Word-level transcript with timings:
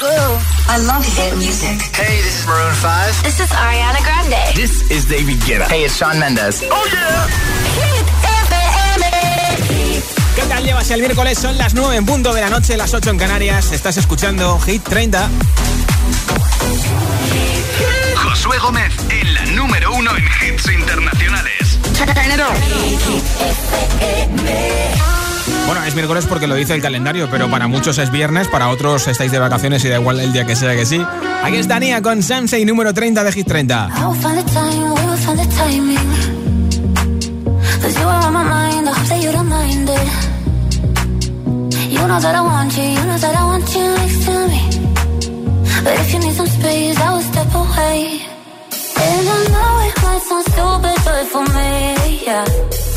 I 0.00 0.78
love 0.86 1.04
hit 1.04 1.36
music. 1.36 1.78
Hey, 1.94 2.16
this 2.22 2.40
is 2.40 2.46
Maroon 2.46 2.72
5. 2.72 3.22
This 3.24 3.40
is 3.40 3.50
Ariana 3.50 4.02
Grande. 4.02 4.54
This 4.54 4.90
is 4.90 5.04
David 5.04 5.36
Guetta. 5.40 5.66
Hey, 5.68 5.84
it's 5.84 5.98
Shawn 5.98 6.18
Mendes. 6.18 6.62
Oh, 6.70 6.88
yeah. 6.90 7.26
Hit 7.76 8.06
FM. 8.48 9.04
¿Qué 10.34 10.42
tal 10.48 10.64
llevas 10.64 10.90
el 10.90 11.00
miércoles? 11.00 11.38
Son 11.38 11.58
las 11.58 11.74
9 11.74 11.96
en 11.96 12.06
punto 12.06 12.32
de 12.32 12.40
la 12.40 12.48
noche, 12.48 12.76
las 12.78 12.94
8 12.94 13.10
en 13.10 13.18
Canarias. 13.18 13.72
Estás 13.72 13.98
escuchando 13.98 14.58
Hit 14.60 14.82
30. 14.82 15.28
Josué 18.16 18.58
Gómez 18.58 18.94
en 19.10 19.34
la 19.34 19.44
número 19.46 19.92
uno 19.92 20.10
en 20.16 20.24
hits 20.24 20.70
internacionales. 20.70 21.78
Bueno, 25.66 25.82
es 25.84 25.94
miércoles 25.94 26.26
porque 26.26 26.46
lo 26.46 26.54
dice 26.54 26.74
el 26.74 26.82
calendario, 26.82 27.28
pero 27.30 27.50
para 27.50 27.66
muchos 27.66 27.98
es 27.98 28.10
viernes, 28.10 28.48
para 28.48 28.68
otros 28.68 29.08
estáis 29.08 29.32
de 29.32 29.38
vacaciones 29.38 29.84
y 29.84 29.88
da 29.88 29.98
igual 29.98 30.20
el 30.20 30.32
día 30.32 30.44
que 30.46 30.56
sea 30.56 30.74
que 30.74 30.86
sí. 30.86 31.00
Aquí 31.42 31.56
está 31.56 31.78
Nia 31.80 32.02
con 32.02 32.22
Samsei 32.22 32.64
número 32.64 32.92
30 32.94 33.24
de 33.24 33.32
Hit 33.32 33.46
30. 33.46 33.90
I'll 33.96 34.14
find 34.14 34.36
the 34.38 34.44
time, 34.52 34.94
we'll 34.94 35.16
find 35.18 35.38
the 35.38 35.46
timing. 35.56 35.98
Cause 37.80 37.98
you 37.98 38.06
are 38.06 38.26
on 38.26 38.32
my 38.32 38.44
mind, 38.44 38.88
I 38.88 38.92
hope 38.92 39.08
that 39.08 39.22
you 39.22 39.32
don't 39.32 39.48
mind 39.48 39.88
it. 39.88 40.08
You 41.90 42.06
know 42.06 42.20
that 42.20 42.34
I 42.34 42.40
want 42.40 42.76
you, 42.76 42.84
you 42.84 43.04
know 43.06 43.18
that 43.18 43.34
I 43.34 43.44
want 43.44 43.74
you 43.74 43.94
next 43.96 44.24
to 44.26 44.48
me. 44.48 44.60
But 45.84 45.94
if 45.98 46.12
you 46.12 46.18
need 46.20 46.34
some 46.34 46.46
space, 46.46 46.98
I 47.00 47.12
will 47.12 47.22
step 47.22 47.54
away. 47.54 48.20
And 48.96 49.28
I 49.28 49.48
know 49.52 49.80
it 49.88 50.02
might 50.02 50.22
sound 50.22 50.44
stupid, 50.46 50.98
but 51.04 51.26
for 51.26 51.44
me, 51.54 52.24
yeah. 52.26 52.81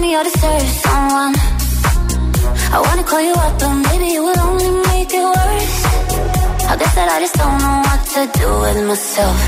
me 0.00 0.16
I 0.16 0.22
deserve 0.22 0.68
someone. 0.84 1.34
I 2.74 2.78
wanna 2.86 3.04
call 3.04 3.22
you 3.28 3.34
up, 3.44 3.54
but 3.60 3.74
maybe 3.88 4.08
it 4.16 4.22
will 4.26 4.40
only 4.48 4.70
make 4.90 5.12
it 5.20 5.26
worse. 5.36 5.78
I 6.70 6.74
guess 6.80 6.94
that 6.98 7.08
I 7.16 7.18
just 7.24 7.36
don't 7.42 7.58
know 7.64 7.78
what 7.88 8.00
to 8.14 8.22
do 8.40 8.48
with 8.64 8.78
myself. 8.90 9.38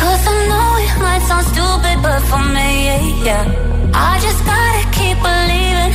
Cause 0.00 0.22
I 0.32 0.36
know 0.50 0.68
it 0.84 0.94
might 1.04 1.22
sound 1.28 1.46
stupid, 1.52 1.96
but 2.06 2.20
for 2.30 2.42
me, 2.56 2.70
yeah. 3.26 3.44
I 4.10 4.12
just 4.26 4.40
gotta 4.50 4.82
keep 4.96 5.16
believing, 5.28 5.92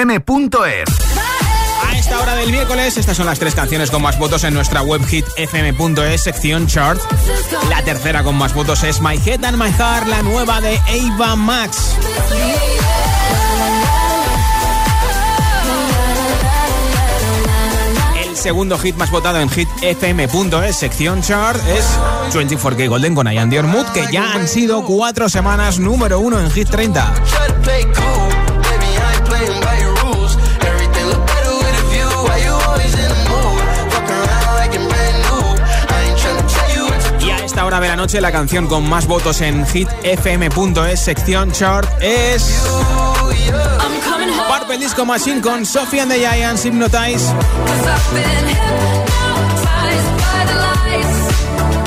hitfm.es. 0.00 0.88
A 1.86 1.96
esta 1.96 2.18
hora 2.20 2.34
del 2.34 2.50
miércoles, 2.50 2.96
estas 2.96 3.16
son 3.16 3.26
las 3.26 3.38
tres 3.38 3.54
canciones 3.54 3.90
con 3.90 4.00
más 4.02 4.18
votos 4.18 4.44
en 4.44 4.54
nuestra 4.54 4.82
web 4.82 5.02
hitfm.es, 5.06 6.22
sección 6.22 6.66
chart. 6.66 7.00
La 7.68 7.82
tercera 7.82 8.22
con 8.22 8.36
más 8.36 8.54
votos 8.54 8.82
es 8.84 9.00
My 9.00 9.20
Head 9.24 9.44
and 9.44 9.62
My 9.62 9.70
Heart, 9.70 10.08
la 10.08 10.22
nueva 10.22 10.60
de 10.60 10.78
Ava 10.78 11.36
Max. 11.36 11.96
El 18.24 18.36
segundo 18.36 18.78
hit 18.78 18.96
más 18.96 19.10
votado 19.10 19.38
en 19.40 19.50
hitfm.es, 19.50 20.76
sección 20.76 21.20
chart, 21.22 21.60
es 21.68 21.84
24K 22.32 22.88
Golden 22.88 23.14
con 23.14 23.30
Ian 23.30 23.50
Dior 23.50 23.66
Mood, 23.66 23.86
que 23.92 24.06
ya 24.10 24.32
han 24.32 24.48
sido 24.48 24.82
cuatro 24.84 25.28
semanas 25.28 25.78
número 25.78 26.20
uno 26.20 26.40
en 26.40 26.50
Hit 26.50 26.70
30. 26.70 27.14
Hora 37.70 37.80
de 37.80 37.88
la 37.88 37.96
noche, 37.96 38.20
la 38.20 38.32
canción 38.32 38.66
con 38.66 38.88
más 38.88 39.06
votos 39.06 39.40
en 39.42 39.64
hitfm.es, 39.64 40.98
sección 40.98 41.52
chart, 41.52 41.88
es. 42.02 42.64
Purple 44.48 44.78
Disco 44.78 45.06
Machine 45.06 45.40
con 45.40 45.64
Sophie 45.64 46.00
and 46.00 46.10
the 46.10 46.18
Giants 46.18 46.64
Hypnotize. 46.64 47.32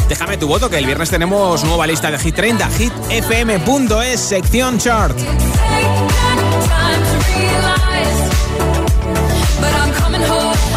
Déjame 0.07 0.37
tu 0.37 0.47
voto, 0.47 0.69
que 0.69 0.77
el 0.77 0.85
viernes 0.85 1.09
tenemos 1.09 1.65
nueva 1.65 1.85
lista 1.85 2.09
de 2.09 2.17
Hit 2.17 2.35
30, 2.35 2.69
hitfm.es, 2.69 4.19
sección 4.21 4.77
chart. 4.77 5.17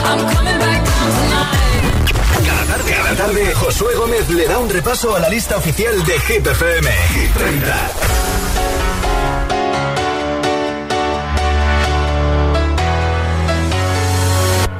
Cada 0.03 0.76
tarde, 3.17 3.55
Josué 3.55 3.95
Gómez 3.95 4.29
le 4.31 4.47
da 4.47 4.59
un 4.59 4.69
repaso 4.69 5.15
a 5.15 5.21
la 5.21 5.29
lista 5.29 5.57
oficial 5.57 6.05
de 6.05 6.21
Hit 6.21 6.47
FM. 6.47 6.89
Hit 7.15 7.33
30. 7.33 8.17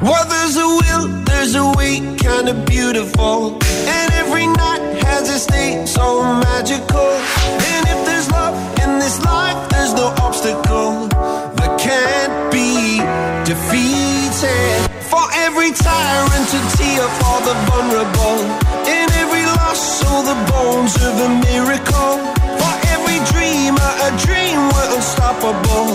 Well, 0.01 0.25
there's 0.29 0.57
a 0.57 0.67
will, 0.67 1.07
there's 1.25 1.55
a 1.55 1.65
way, 1.77 1.99
kind 2.17 2.47
of 2.47 2.65
beautiful. 2.65 3.57
And 3.87 4.13
every 4.13 4.45
night 4.45 5.03
has 5.03 5.29
a 5.29 5.39
state 5.39 5.87
so 5.87 6.23
magical. 6.23 7.11
And 7.73 7.87
if 7.87 8.05
there's 8.05 8.29
love 8.31 8.55
in 8.83 8.99
this 8.99 9.19
life, 9.25 9.69
there's 9.69 9.93
no 9.93 10.13
obstacle 10.21 11.07
that 11.57 11.79
can't 11.79 12.51
be 12.51 12.99
defeated. 13.45 14.96
Every 15.45 15.71
tyrant 15.71 16.45
to 16.53 16.59
tear 16.77 17.05
for 17.19 17.37
the 17.47 17.55
vulnerable. 17.67 18.39
In 18.85 19.07
every 19.23 19.45
loss, 19.57 20.03
all 20.07 20.23
the 20.23 20.37
bones 20.51 20.95
of 21.07 21.13
a 21.27 21.29
miracle. 21.49 22.13
For 22.59 22.73
every 22.93 23.19
dreamer, 23.31 23.91
a 24.07 24.11
dream 24.25 24.57
we're 24.73 24.89
unstoppable. 24.97 25.89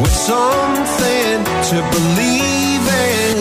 With 0.00 0.16
something 0.32 1.36
to 1.70 1.76
believe 1.94 2.84
in. 3.12 3.36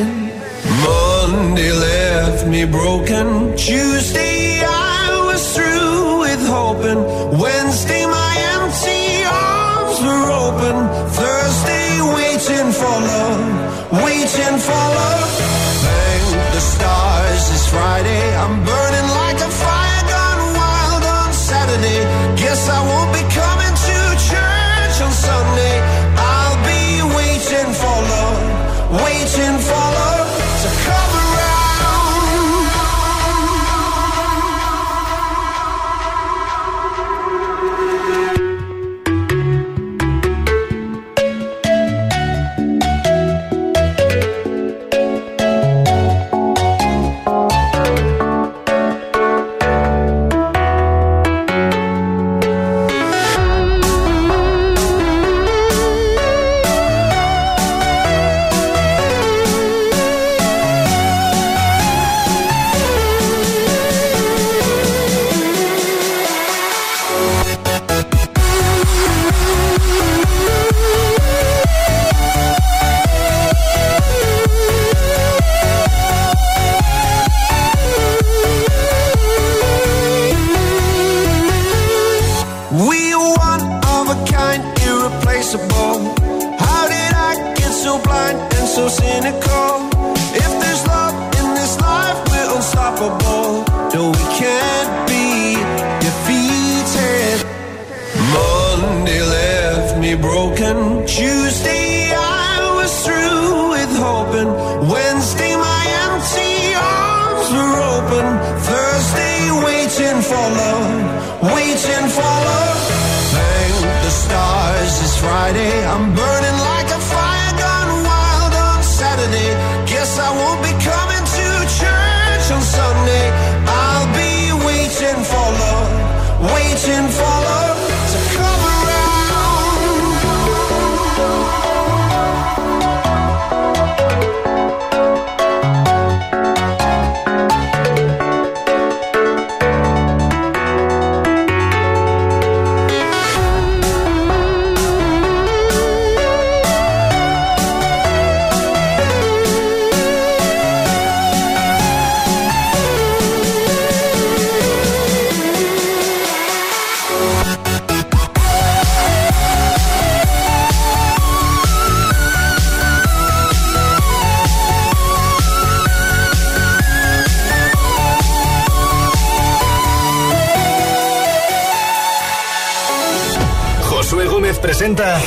Monday 0.84 1.72
left 1.72 2.48
me 2.48 2.66
broken. 2.66 3.56
Tuesday, 3.56 4.62
I 4.64 5.24
was 5.30 5.42
through 5.56 6.20
with 6.26 6.44
hoping. 6.48 7.02
Wednesday, 7.40 8.06
my 8.06 8.34
empty 8.56 9.24
arms 9.26 9.98
were 10.06 10.28
open. 10.46 10.76
Thursday, 11.20 11.88
waiting 12.18 12.72
for 12.80 12.96
love, 13.12 13.53
waiting 14.24 14.58
for 14.60 14.72
love. 14.72 15.32
Thank 15.84 16.54
the 16.54 16.60
stars, 16.60 17.44
it's 17.52 17.68
Friday. 17.68 18.36
I'm 18.38 18.73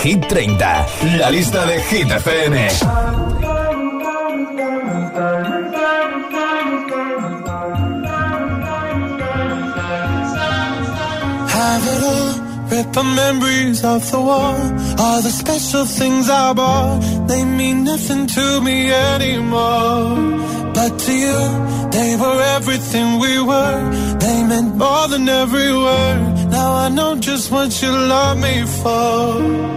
Hit 0.07 0.25
30, 0.29 1.19
la 1.19 1.31
lista 1.31 1.67
de 1.67 1.81
Hit 1.81 2.09
FM. 2.09 2.55
Have 11.49 11.87
it 11.93 12.03
all, 12.05 12.33
rip 12.71 12.93
the 12.93 13.03
memories 13.03 13.85
of 13.85 14.09
the 14.13 14.21
war. 14.21 14.55
All 15.01 15.23
the 15.23 15.31
special 15.43 15.85
things 15.85 16.31
I 16.31 16.53
bought, 16.53 17.01
they 17.27 17.45
mean 17.45 17.83
nothing 17.83 18.29
to 18.29 18.61
me 18.61 18.93
anymore. 18.93 20.15
But 20.73 21.01
to 21.01 21.13
you, 21.13 21.41
they 21.91 22.15
were 22.15 22.41
everything 22.55 23.19
we 23.19 23.41
were. 23.41 23.81
They 24.21 24.45
meant 24.45 24.77
more 24.77 25.09
than 25.09 25.29
every 25.29 25.73
word. 25.73 26.49
Now 26.51 26.75
I 26.75 26.89
know 26.91 27.17
just 27.17 27.51
what 27.51 27.83
you 27.83 27.91
love 27.91 28.39
me 28.39 28.65
for. 28.67 29.77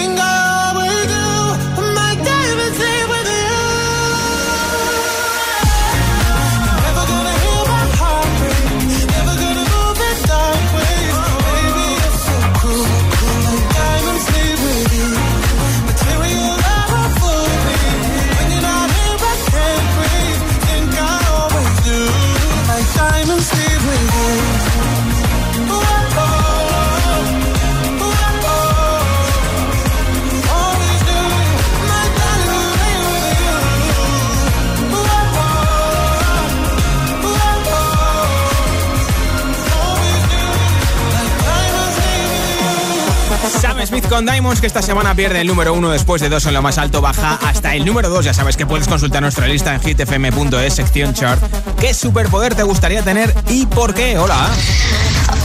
Que 44.59 44.67
esta 44.67 44.81
semana 44.81 45.15
pierde 45.15 45.39
el 45.39 45.47
número 45.47 45.73
uno 45.73 45.91
después 45.91 46.21
de 46.21 46.27
dos 46.27 46.45
en 46.45 46.53
lo 46.53 46.61
más 46.61 46.77
alto, 46.77 46.99
baja 46.99 47.39
hasta 47.43 47.75
el 47.75 47.85
número 47.85 48.09
dos. 48.09 48.25
Ya 48.25 48.33
sabes 48.33 48.57
que 48.57 48.65
puedes 48.65 48.87
consultar 48.87 49.21
nuestra 49.21 49.47
lista 49.47 49.73
en 49.73 49.81
hitfm.es, 49.81 50.73
sección 50.73 51.13
chart. 51.13 51.41
¿Qué 51.79 51.93
superpoder 51.93 52.55
te 52.55 52.63
gustaría 52.63 53.01
tener 53.01 53.33
y 53.47 53.65
por 53.67 53.93
qué? 53.93 54.17
Hola. 54.17 54.49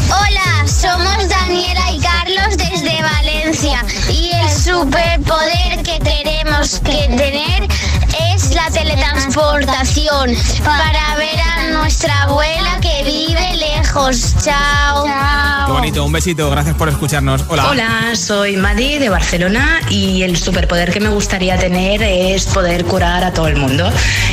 Hola, 0.06 0.66
somos 0.66 1.28
Daniela 1.28 1.92
y 1.92 2.00
Carlos 2.00 2.56
desde 2.56 3.00
Valencia 3.02 3.84
y 4.10 4.30
el 4.32 4.50
superpoder 4.50 5.82
que 5.84 6.00
tenemos 6.00 6.80
que 6.80 7.06
tener 7.16 7.68
es 8.34 8.54
la 8.54 8.70
teletransportación 8.70 10.34
para 10.64 11.16
ver 11.16 11.40
a 11.40 11.70
nuestra 11.72 12.22
abuela 12.22 12.78
que 12.80 13.02
vive 13.04 13.56
lejos. 13.56 14.34
Chao. 14.42 15.04
Qué 15.66 15.72
bonito, 15.72 16.04
un 16.04 16.12
besito, 16.12 16.50
gracias 16.50 16.76
por 16.76 16.88
escucharnos. 16.88 17.44
Hola. 17.48 17.68
Hola, 17.70 18.16
soy 18.16 18.56
Madi 18.56 18.98
de 18.98 19.08
Barcelona 19.08 19.80
y 19.90 20.22
el 20.22 20.36
superpoder 20.36 20.92
que 20.92 21.00
me 21.00 21.08
gustaría 21.08 21.58
tener 21.58 22.02
es 22.02 22.46
poder 22.46 22.84
curar 22.84 23.24
a 23.24 23.32
todo 23.32 23.48
el 23.48 23.56
mundo. 23.56 23.90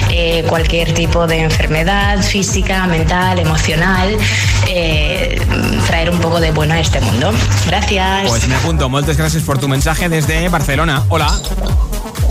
Eh, 0.09 0.45
cualquier 0.47 0.93
tipo 0.93 1.25
de 1.25 1.39
enfermedad 1.39 2.21
física, 2.21 2.85
mental, 2.87 3.39
emocional, 3.39 4.15
eh, 4.67 5.41
traer 5.87 6.09
un 6.09 6.19
poco 6.19 6.39
de 6.39 6.51
bueno 6.51 6.73
a 6.73 6.79
este 6.79 7.01
mundo. 7.01 7.31
Gracias. 7.65 8.29
Pues 8.29 8.47
me 8.47 8.55
apunto, 8.55 8.89
muchas 8.89 9.17
gracias 9.17 9.43
por 9.43 9.57
tu 9.57 9.67
mensaje 9.67 10.09
desde 10.09 10.49
Barcelona. 10.49 11.03
Hola. 11.09 11.31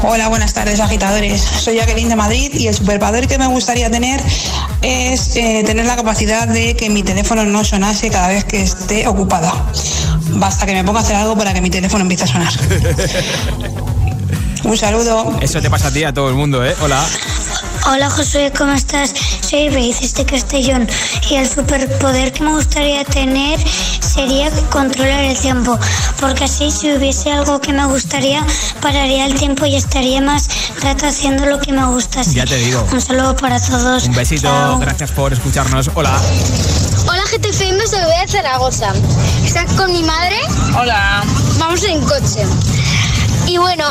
Hola, 0.04 0.28
buenas 0.28 0.52
tardes 0.52 0.80
agitadores. 0.80 1.40
Soy 1.40 1.76
Jacqueline 1.76 2.08
de 2.08 2.16
Madrid 2.16 2.50
y 2.54 2.66
el 2.66 2.74
superpoder 2.74 3.28
que 3.28 3.38
me 3.38 3.46
gustaría 3.46 3.88
tener 3.88 4.20
es 4.82 5.36
eh, 5.36 5.62
tener 5.64 5.86
la 5.86 5.94
capacidad 5.94 6.48
de 6.48 6.74
que 6.74 6.90
mi 6.90 7.04
teléfono 7.04 7.44
no 7.44 7.62
sonase 7.62 8.10
cada 8.10 8.26
vez 8.26 8.44
que 8.44 8.62
esté 8.62 9.06
ocupada. 9.06 9.52
Basta 10.30 10.66
que 10.66 10.74
me 10.74 10.82
ponga 10.82 10.98
a 10.98 11.02
hacer 11.04 11.14
algo 11.14 11.36
para 11.36 11.54
que 11.54 11.60
mi 11.60 11.70
teléfono 11.70 12.02
empiece 12.02 12.24
a 12.24 12.26
sonar. 12.26 12.52
Un 14.64 14.76
saludo. 14.76 15.38
Eso 15.40 15.62
te 15.62 15.70
pasa 15.70 15.88
a 15.88 15.92
ti, 15.92 16.02
a 16.02 16.12
todo 16.12 16.28
el 16.28 16.34
mundo, 16.34 16.66
¿eh? 16.66 16.74
Hola. 16.82 17.00
Hola 17.86 18.10
Josué, 18.10 18.52
¿cómo 18.56 18.72
estás? 18.72 19.14
Soy 19.40 19.68
Beatriz 19.68 20.14
de 20.14 20.24
Castellón 20.24 20.88
y 21.30 21.36
el 21.36 21.48
superpoder 21.48 22.32
que 22.32 22.42
me 22.42 22.52
gustaría 22.52 23.04
tener 23.04 23.60
sería 24.12 24.50
controlar 24.70 25.24
el 25.24 25.38
tiempo, 25.38 25.78
porque 26.20 26.44
así 26.44 26.70
si 26.70 26.92
hubiese 26.92 27.32
algo 27.32 27.60
que 27.60 27.72
me 27.72 27.86
gustaría, 27.86 28.44
pararía 28.80 29.24
el 29.24 29.34
tiempo 29.34 29.64
y 29.64 29.76
estaría 29.76 30.20
más 30.20 30.48
rato 30.82 31.06
haciendo 31.06 31.46
lo 31.46 31.58
que 31.60 31.72
me 31.72 31.84
gusta. 31.86 32.20
Así 32.20 32.34
Ya 32.34 32.44
te 32.44 32.56
digo. 32.56 32.86
Un 32.92 33.00
saludo 33.00 33.34
para 33.36 33.58
todos. 33.60 34.04
Un 34.04 34.14
besito, 34.14 34.42
Chao. 34.48 34.78
gracias 34.78 35.10
por 35.12 35.32
escucharnos. 35.32 35.90
Hola. 35.94 36.20
Hola 37.08 37.22
GTFM, 37.30 37.86
soy 37.86 38.00
de 38.00 38.28
Zaragoza. 38.28 38.92
¿Estás 39.44 39.72
con 39.72 39.90
mi 39.90 40.02
madre? 40.02 40.36
Hola. 40.78 41.22
Vamos 41.58 41.82
en 41.84 42.00
coche. 42.02 42.44
Y 43.46 43.56
bueno, 43.56 43.84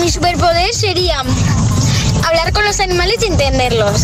mi 0.00 0.10
superpoder 0.10 0.74
sería 0.74 1.20
hablar 2.26 2.52
con 2.52 2.64
los 2.64 2.80
animales 2.80 3.16
y 3.22 3.26
entenderlos. 3.26 4.00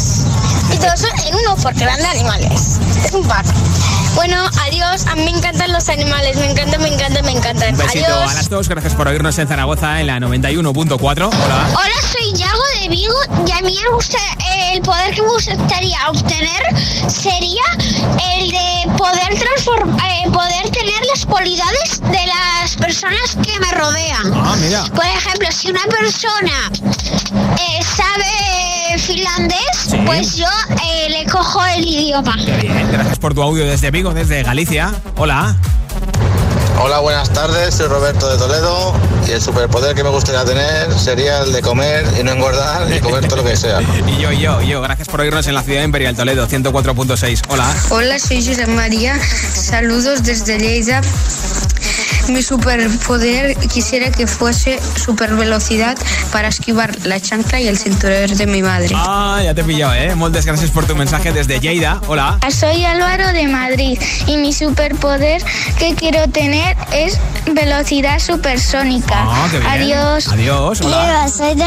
Y 0.72 0.76
todo 0.76 0.92
eso 0.94 1.08
en 1.26 1.34
uno, 1.34 1.56
porque 1.62 1.84
van 1.84 1.98
de 1.98 2.06
animales. 2.06 2.78
Es 3.04 3.12
un 3.12 3.26
par. 3.26 3.44
Bueno, 4.14 4.48
adiós. 4.66 5.06
A 5.06 5.16
mí 5.16 5.24
me 5.24 5.30
encantan 5.30 5.72
los 5.72 5.88
animales. 5.88 6.36
Me 6.36 6.50
encantan, 6.50 6.80
me 6.80 6.88
encantan, 6.88 7.24
me 7.24 7.32
encantan. 7.32 7.74
Un 7.74 7.78
besito 7.78 8.06
Adiós. 8.06 8.30
a 8.30 8.34
las 8.34 8.48
dos, 8.48 8.68
gracias 8.68 8.94
por 8.94 9.08
oírnos 9.08 9.38
en 9.38 9.48
Zaragoza 9.48 10.00
en 10.00 10.06
la 10.06 10.18
91.4. 10.18 11.00
Hola. 11.02 11.28
Hola, 11.70 11.94
soy 12.12 12.32
Yago 12.32 12.62
de 12.80 12.88
Vigo 12.88 13.14
y 13.46 13.52
a 13.52 13.60
mí 13.60 13.78
me 13.82 13.90
gusta, 13.94 14.18
eh, 14.52 14.74
el 14.74 14.82
poder 14.82 15.14
que 15.14 15.22
me 15.22 15.28
gustaría 15.28 15.98
obtener 16.08 16.62
sería 17.08 17.62
el 18.36 18.50
de 18.50 18.92
poder 18.96 19.38
transformar, 19.38 20.00
poder 20.32 20.70
tener 20.70 21.04
las 21.12 21.26
cualidades 21.26 22.00
de 22.00 22.26
las 22.26 22.76
personas 22.76 23.36
que 23.42 23.58
me 23.60 23.70
rodean. 23.72 24.32
Ah, 24.34 24.56
mira. 24.60 24.84
Por 24.94 25.04
ejemplo, 25.06 25.48
si 25.52 25.70
una 25.70 25.82
persona 25.84 26.70
eh, 27.58 27.80
sabe 27.96 28.63
finlandés, 28.98 29.58
Sí. 29.90 29.96
pues 30.06 30.36
yo 30.36 30.46
eh, 30.84 31.08
le 31.10 31.26
cojo 31.30 31.60
el 31.76 31.84
idioma. 31.86 32.36
Bien, 32.60 32.88
gracias 32.92 33.18
por 33.18 33.34
tu 33.34 33.42
audio 33.42 33.64
desde 33.66 33.90
Vigo, 33.90 34.12
desde 34.14 34.42
Galicia. 34.42 34.92
Hola. 35.16 35.56
Hola, 36.82 36.98
buenas 36.98 37.30
tardes, 37.30 37.72
soy 37.76 37.86
Roberto 37.86 38.28
de 38.28 38.36
Toledo 38.36 38.92
y 39.28 39.30
el 39.30 39.40
superpoder 39.40 39.94
que 39.94 40.02
me 40.02 40.10
gustaría 40.10 40.44
tener 40.44 40.92
sería 40.98 41.38
el 41.42 41.52
de 41.52 41.62
comer 41.62 42.04
y 42.18 42.24
no 42.24 42.32
engordar 42.32 42.92
y 42.92 42.98
comer 42.98 43.26
todo 43.28 43.36
lo 43.36 43.44
que 43.44 43.56
sea. 43.56 43.80
Y 44.08 44.20
yo, 44.20 44.32
y 44.32 44.40
yo, 44.40 44.60
y 44.60 44.66
yo, 44.68 44.80
gracias 44.82 45.06
por 45.08 45.20
oírnos 45.20 45.46
en 45.46 45.54
la 45.54 45.62
ciudad 45.62 45.84
imperial 45.84 46.16
Toledo, 46.16 46.48
104.6. 46.48 47.42
Hola. 47.48 47.72
Hola, 47.90 48.18
soy 48.18 48.44
José 48.44 48.66
María. 48.66 49.16
Saludos 49.54 50.24
desde 50.24 50.58
Lleida. 50.58 51.00
Mi 52.28 52.42
superpoder 52.42 53.56
quisiera 53.68 54.10
que 54.10 54.26
fuese 54.26 54.80
super 54.96 55.34
velocidad 55.34 55.96
para 56.32 56.48
esquivar 56.48 56.96
la 57.04 57.20
chancla 57.20 57.60
y 57.60 57.68
el 57.68 57.78
cinturón 57.78 58.34
de 58.36 58.46
mi 58.46 58.62
madre. 58.62 58.94
Ah, 58.94 59.40
ya 59.44 59.54
te 59.54 59.60
he 59.60 59.64
pillado, 59.64 59.94
¿eh? 59.94 60.14
Muchas 60.14 60.46
gracias 60.46 60.70
por 60.70 60.86
tu 60.86 60.96
mensaje 60.96 61.32
desde 61.32 61.60
Lleida. 61.60 62.00
Hola. 62.06 62.38
Soy 62.50 62.84
Álvaro 62.84 63.32
de 63.32 63.46
Madrid 63.48 63.98
y 64.26 64.36
mi 64.36 64.52
superpoder 64.52 65.42
que 65.78 65.94
quiero 65.94 66.26
tener 66.28 66.76
es 66.92 67.18
velocidad 67.52 68.18
supersónica. 68.18 69.14
Ah, 69.16 69.48
qué 69.50 69.58
bien. 69.58 69.70
Adiós. 69.70 70.28
Adiós, 70.28 70.80
hola. 70.80 71.28
soy 71.28 71.54
de. 71.54 71.64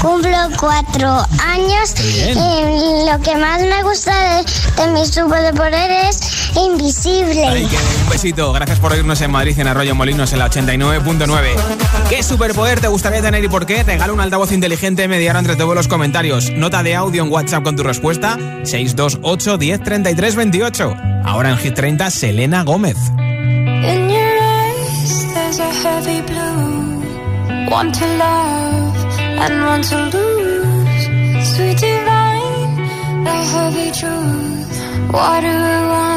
Cumplo 0.00 0.36
cuatro 0.58 1.26
años 1.46 1.94
y 2.00 3.10
lo 3.10 3.20
que 3.20 3.36
más 3.36 3.60
me 3.60 3.82
gusta 3.82 4.12
de, 4.36 4.82
de 4.82 4.90
mi 4.92 5.06
superpoder 5.06 5.90
es 6.08 6.20
invisible. 6.56 7.46
Ay, 7.46 7.66
que 7.66 7.76
un 7.76 8.08
besito. 8.08 8.52
Gracias 8.52 8.78
por 8.78 8.93
oírnos 8.94 9.20
en 9.20 9.30
Madrid, 9.30 9.58
en 9.58 9.66
Arroyo 9.66 9.94
Molinos, 9.94 10.32
en 10.32 10.38
la 10.38 10.50
89.9. 10.50 12.08
¿Qué 12.08 12.22
superpoder 12.22 12.80
te 12.80 12.88
gustaría 12.88 13.20
tener 13.20 13.44
y 13.44 13.48
por 13.48 13.66
qué? 13.66 13.82
Regala 13.82 14.12
un 14.12 14.20
altavoz 14.20 14.52
inteligente 14.52 15.08
mediano 15.08 15.38
entre 15.38 15.56
todos 15.56 15.74
los 15.74 15.88
comentarios. 15.88 16.50
Nota 16.50 16.82
de 16.82 16.94
audio 16.94 17.24
en 17.24 17.32
WhatsApp 17.32 17.64
con 17.64 17.76
tu 17.76 17.82
respuesta: 17.82 18.38
628 18.64 19.58
10 19.58 19.82
33 19.82 20.36
28. 20.36 20.96
Ahora 21.24 21.50
en 21.50 21.58
Hit 21.58 21.74
30, 21.74 22.10
Selena 22.10 22.62
Gómez. 22.62 22.96
In 23.18 24.08
your 24.08 24.38
eyes, 24.40 25.34
there's 25.34 25.58
a 25.58 25.72
heavy 25.82 26.22
blue. 26.22 27.02
One 27.70 27.92
to 27.92 28.06
love 28.16 28.94
and 29.40 29.64
one 29.64 29.82
to 29.82 29.96
lose. 30.16 31.54
Sweet 31.54 31.78
divine, 31.78 33.24
the 33.24 33.30
heavy 33.30 33.90
truth. 33.92 35.12
What 35.12 35.42
do 35.42 35.48
I 35.48 35.88
want? 35.88 36.13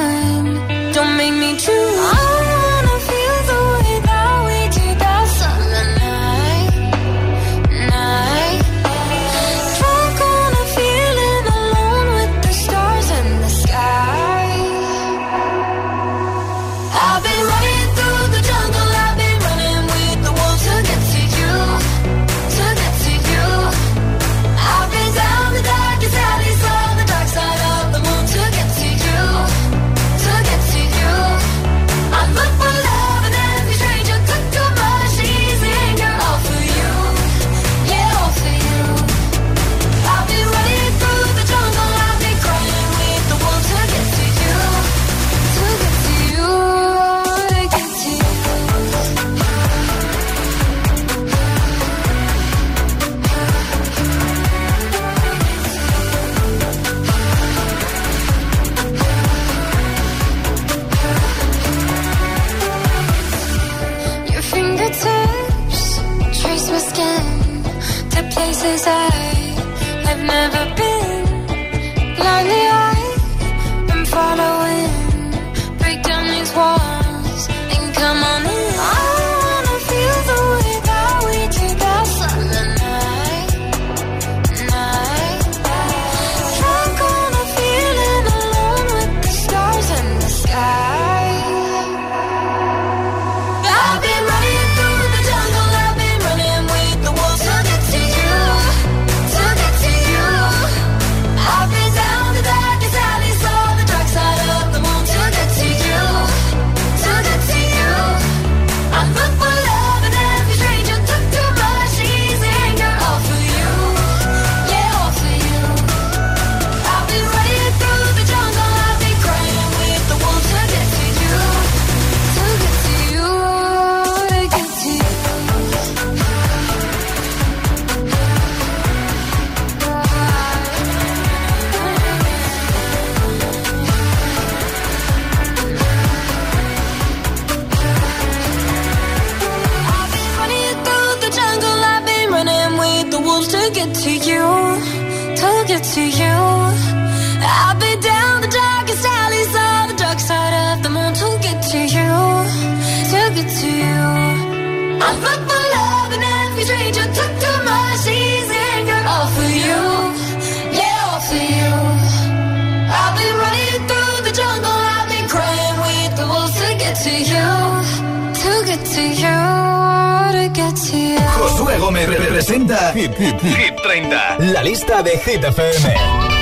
presenta 172.38 172.93
Hit, 172.93 173.17
Hit, 173.17 173.41
Hit 173.41 173.76
30, 173.82 174.38
la 174.54 174.62
lista 174.62 175.02
de 175.02 175.17
Hit 175.17 175.43
FM. 175.43 176.37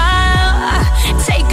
smile. 0.00 1.20
Take 1.26 1.49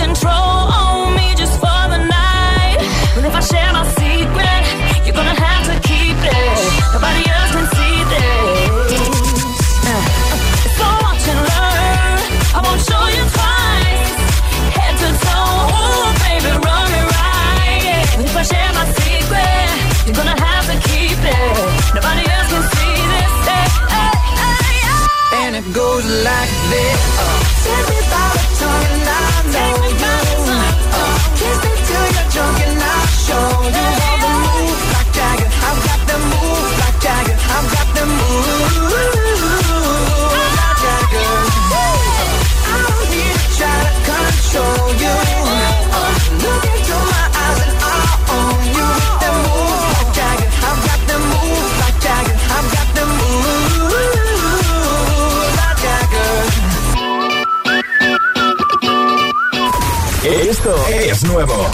es 61.18 61.24
nuevo. 61.24 61.72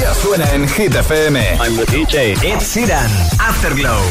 Ya 0.00 0.14
suena 0.14 0.44
en 0.52 0.68
Hit 0.68 0.94
FM. 0.94 1.40
I'm 1.54 1.76
the 1.76 1.86
DJ. 1.86 2.32
Ed 2.42 2.60
Afterglow. 3.38 4.02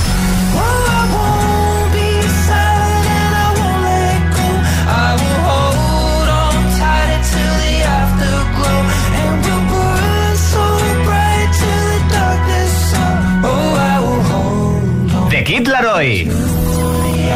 The 15.30 15.44
Kid 15.44 15.68
Laroi. 15.68 16.26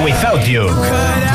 Without 0.03 0.47
You. 0.47 1.34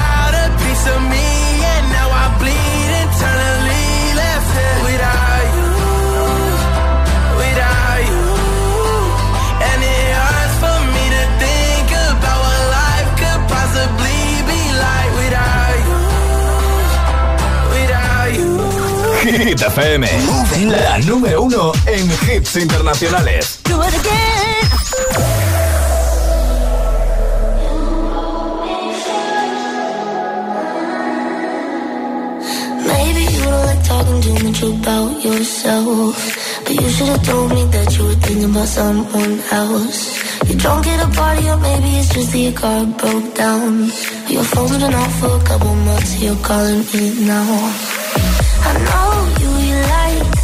Hit 19.31 19.63
FM, 19.63 20.09
la 20.67 20.99
número 20.99 21.43
uno 21.43 21.73
en 21.87 22.11
hits 22.29 22.57
internacionales. 22.57 23.61
Do 23.65 23.81
it 23.81 23.95
again. 23.95 24.31
talking 33.85 34.21
too 34.21 34.35
much 34.45 34.63
about 34.63 35.25
yourself. 35.25 36.63
But 36.65 36.75
you 36.75 36.89
should 36.91 37.09
have 37.09 37.25
told 37.25 37.51
me 37.51 37.65
that 37.67 37.97
you 37.97 38.05
were 38.05 38.15
thinking 38.15 38.51
about 38.51 38.69
someone 38.69 39.41
else. 39.53 40.01
You're 40.49 40.59
drunk 40.59 40.87
at 40.89 41.07
a 41.07 41.11
party, 41.15 41.49
or 41.49 41.57
maybe 41.57 41.91
it's 41.99 42.13
just 42.15 42.33
that 42.33 42.39
your 42.39 42.53
car 42.53 42.85
broke 42.87 43.35
down. 43.35 43.91
Your 44.29 44.45
phone's 44.45 44.79
been 44.79 44.95
off 44.95 45.21
for 45.21 45.37
a 45.41 45.45
couple 45.45 45.75
months, 45.75 46.21
you're 46.23 46.37
calling 46.37 46.85
me 46.95 47.27
now. 47.27 47.51
I 48.63 48.73
know 48.85 49.10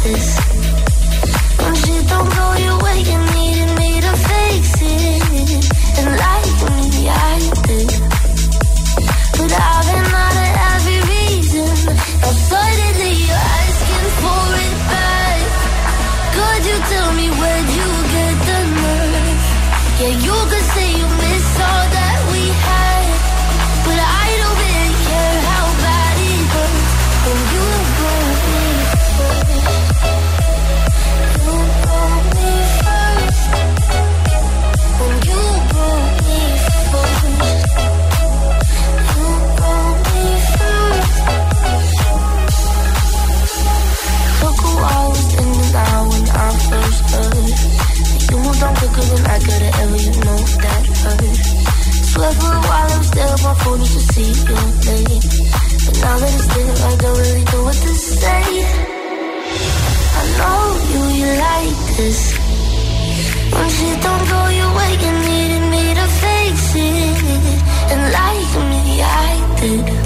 this 0.07 0.46
struggled 52.31 52.65
while 52.65 52.91
I'm 52.91 53.03
still 53.03 53.35
more 53.43 53.55
foolish 53.55 53.93
to 53.93 54.01
see 54.13 54.31
your 54.49 54.65
name. 54.87 55.21
But 55.85 55.95
now 56.03 56.17
that 56.21 56.31
it's 56.37 56.47
there, 56.53 56.75
I 56.89 56.95
don't 57.01 57.17
really 57.17 57.43
know 57.51 57.63
what 57.63 57.75
to 57.75 57.93
say. 57.95 58.43
I 60.19 60.23
know 60.37 60.61
you, 60.91 61.01
you 61.19 61.29
like 61.47 61.79
this. 61.97 62.19
When 63.53 63.69
shit 63.69 63.97
don't 64.03 64.25
go 64.33 64.41
your 64.59 64.71
way, 64.77 64.91
you 65.03 65.11
needed 65.29 65.63
me 65.73 65.83
to 65.99 66.05
fix 66.21 66.57
it. 66.75 67.17
And 67.91 68.01
like 68.19 68.53
me, 68.71 69.01
I 69.01 69.55
did. 69.61 69.96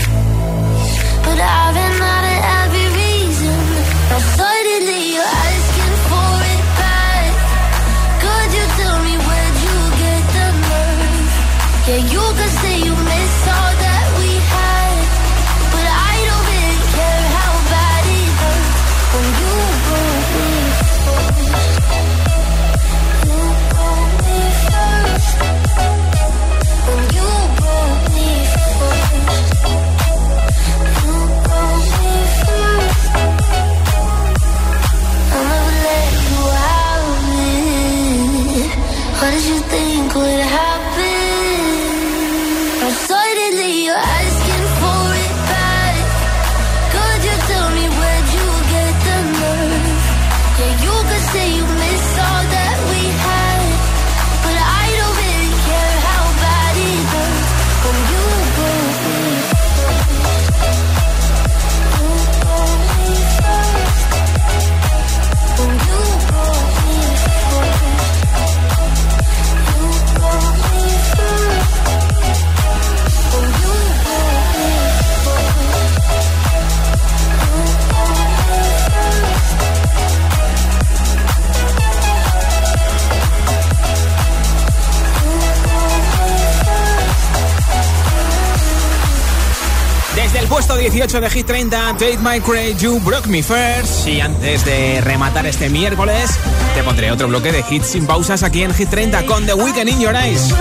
18 91.02 91.22
de 91.22 91.30
Hit 91.32 91.48
30, 91.48 91.94
Take 91.98 92.20
My 92.20 92.40
Crazy, 92.40 92.76
You 92.78 93.00
Broke 93.00 93.28
Me 93.28 93.42
First. 93.42 94.08
Y 94.08 94.22
antes 94.22 94.64
de 94.66 95.02
rematar 95.02 95.48
este 95.48 95.68
miércoles, 95.68 96.30
te 96.76 96.84
pondré 96.84 97.12
otro 97.12 97.28
bloque 97.28 97.52
de 97.52 97.66
hits 97.68 97.88
sin 97.88 98.06
pausas 98.06 98.44
aquí 98.44 98.62
en 98.62 98.72
Hit 98.72 98.88
30 98.88 99.26
con 99.26 99.44
The 99.48 99.56
Weeknd 99.56 99.90
in 99.90 100.00
Your 100.00 100.16
Eyes. 100.16 100.54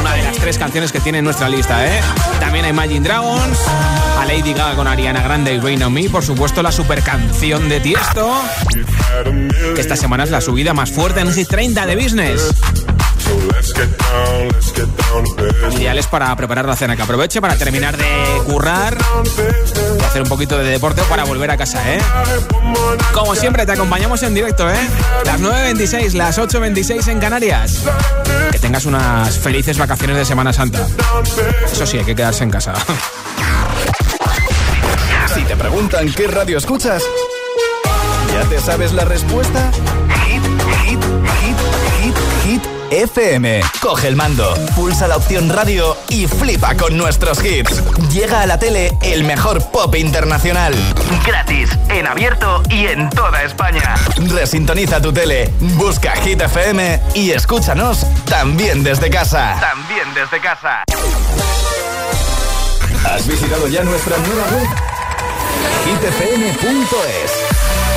Una 0.00 0.14
de 0.14 0.22
las 0.22 0.38
tres 0.38 0.56
canciones 0.56 0.90
que 0.90 1.00
tiene 1.00 1.18
en 1.18 1.24
nuestra 1.24 1.50
lista, 1.50 1.86
¿eh? 1.86 2.00
También 2.40 2.64
a 2.64 2.70
Imagine 2.70 3.06
Dragons, 3.06 3.58
a 4.18 4.24
Lady 4.24 4.54
Gaga 4.54 4.74
con 4.74 4.86
Ariana 4.86 5.20
Grande 5.20 5.52
y 5.52 5.60
Rain 5.60 5.82
on 5.82 5.92
Me, 5.92 6.08
por 6.08 6.24
supuesto 6.24 6.62
la 6.62 6.72
super 6.72 7.02
canción 7.02 7.68
de 7.68 7.80
Tiesto, 7.80 8.40
esta 9.76 9.96
semana 9.96 10.24
es 10.24 10.30
la 10.30 10.40
subida 10.40 10.72
más 10.72 10.90
fuerte 10.90 11.20
en 11.20 11.30
Hit 11.30 11.46
30 11.46 11.84
de 11.84 11.94
Business. 11.94 12.54
Ideales 15.72 16.06
para 16.06 16.34
preparar 16.36 16.66
la 16.66 16.76
cena, 16.76 16.96
que 16.96 17.02
aproveche 17.02 17.40
para 17.40 17.56
terminar 17.56 17.96
de 17.96 18.04
currar, 18.44 18.96
hacer 20.06 20.22
un 20.22 20.28
poquito 20.28 20.58
de 20.58 20.64
deporte 20.64 21.02
para 21.08 21.24
volver 21.24 21.50
a 21.50 21.56
casa, 21.56 21.82
¿eh? 21.94 22.00
Como 23.12 23.34
siempre, 23.34 23.64
te 23.66 23.72
acompañamos 23.72 24.22
en 24.22 24.34
directo, 24.34 24.68
¿eh? 24.70 24.78
Las 25.24 25.40
9.26, 25.40 26.12
las 26.12 26.38
8.26 26.38 27.08
en 27.08 27.20
Canarias. 27.20 27.82
Que 28.50 28.58
tengas 28.58 28.84
unas 28.86 29.38
felices 29.38 29.78
vacaciones 29.78 30.16
de 30.16 30.24
Semana 30.24 30.52
Santa. 30.52 30.86
Eso 31.70 31.86
sí, 31.86 31.98
hay 31.98 32.04
que 32.04 32.16
quedarse 32.16 32.44
en 32.44 32.50
casa. 32.50 32.74
Si 35.34 35.44
te 35.44 35.56
preguntan 35.56 36.10
qué 36.14 36.26
radio 36.26 36.58
escuchas, 36.58 37.02
¿ya 38.32 38.48
te 38.48 38.58
sabes 38.60 38.92
la 38.92 39.04
respuesta? 39.04 39.70
FM. 42.90 43.60
Coge 43.80 44.08
el 44.08 44.16
mando, 44.16 44.54
pulsa 44.74 45.08
la 45.08 45.16
opción 45.16 45.48
radio 45.48 45.96
y 46.08 46.26
flipa 46.26 46.74
con 46.76 46.96
nuestros 46.96 47.44
hits. 47.44 47.82
Llega 48.10 48.42
a 48.42 48.46
la 48.46 48.58
tele 48.58 48.96
el 49.02 49.24
mejor 49.24 49.62
pop 49.70 49.94
internacional. 49.96 50.74
Gratis, 51.26 51.70
en 51.88 52.06
abierto 52.06 52.62
y 52.70 52.86
en 52.86 53.10
toda 53.10 53.42
España. 53.42 53.94
Resintoniza 54.30 55.00
tu 55.00 55.12
tele, 55.12 55.52
busca 55.76 56.16
Hit 56.16 56.40
FM 56.40 57.00
y 57.14 57.30
escúchanos 57.30 58.06
también 58.26 58.82
desde 58.82 59.10
casa. 59.10 59.56
También 59.60 60.12
desde 60.14 60.40
casa. 60.40 60.84
¿Has 63.04 63.26
visitado 63.26 63.68
ya 63.68 63.82
nuestra 63.82 64.16
nueva 64.18 64.44
web? 64.50 64.68
hitfm.es 65.84 67.57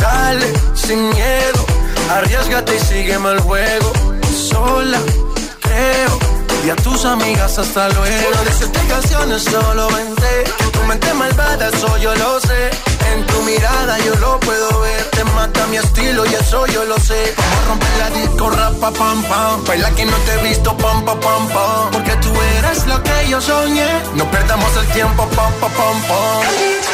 Dale, 0.00 0.52
sin 0.74 1.08
miedo, 1.10 1.66
arriesgate 2.10 2.76
y 2.76 2.80
sígueme 2.80 3.30
el 3.32 3.40
juego. 3.40 3.92
Sola, 4.32 5.00
creo, 5.60 6.18
y 6.64 6.70
a 6.70 6.76
tus 6.76 7.04
amigas 7.04 7.58
hasta 7.58 7.88
luego. 7.90 8.30
No 8.34 8.44
decirte 8.44 8.80
canciones, 8.88 9.42
solo 9.44 9.88
vente. 9.88 10.44
Tu 10.72 10.80
mente 10.84 11.12
malvada, 11.14 11.68
eso 11.68 11.96
yo 11.98 12.14
lo 12.14 12.40
sé. 12.40 12.70
En 13.12 13.26
tu 13.26 13.42
mirada 13.42 13.98
yo 13.98 14.14
lo 14.16 14.40
puedo 14.40 14.80
ver. 14.80 15.04
Te 15.10 15.24
mata 15.24 15.66
mi 15.66 15.76
estilo 15.76 16.24
y 16.26 16.34
eso 16.34 16.66
yo 16.66 16.84
lo 16.84 16.98
sé. 16.98 17.34
Vamos 17.36 17.58
a 17.58 17.68
romper 17.68 17.98
la 17.98 18.10
disco, 18.10 18.50
rapa, 18.50 18.90
pam, 18.92 19.22
pam. 19.24 19.64
Baila 19.64 19.90
que 19.90 20.06
no 20.06 20.16
te 20.18 20.32
he 20.34 20.48
visto, 20.48 20.76
pam, 20.76 21.04
pam, 21.04 21.20
pam, 21.20 21.48
pam. 21.48 21.90
Porque 21.92 22.16
tú 22.16 22.30
eres 22.58 22.86
lo 22.86 23.02
que 23.02 23.28
yo 23.28 23.40
soñé. 23.40 24.02
No 24.14 24.30
perdamos 24.30 24.76
el 24.76 24.86
tiempo, 24.88 25.28
pam, 25.36 25.52
pam, 25.60 25.70
pam, 25.72 26.02
pam. 26.08 26.93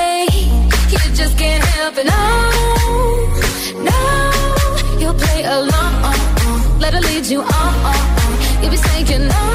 But 2.01 2.07
no, 2.09 2.23
no, 3.89 3.99
you'll 4.99 5.13
play 5.13 5.43
along. 5.43 5.93
Let 6.79 6.95
her 6.95 6.99
lead 6.99 7.27
you 7.27 7.41
on. 7.41 7.73
You'll 8.61 8.71
be 8.71 8.77
saying 8.77 9.27
no, 9.27 9.45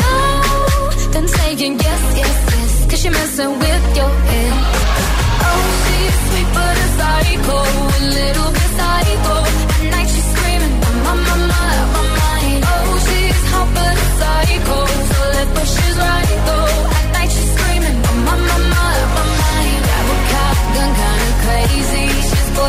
no, 0.00 0.10
then 1.12 1.28
saying 1.28 1.78
yes, 1.78 2.02
yes, 2.16 2.36
yes. 2.56 2.86
Cause 2.90 3.04
you're 3.04 3.12
messing 3.12 3.56
with 3.60 3.69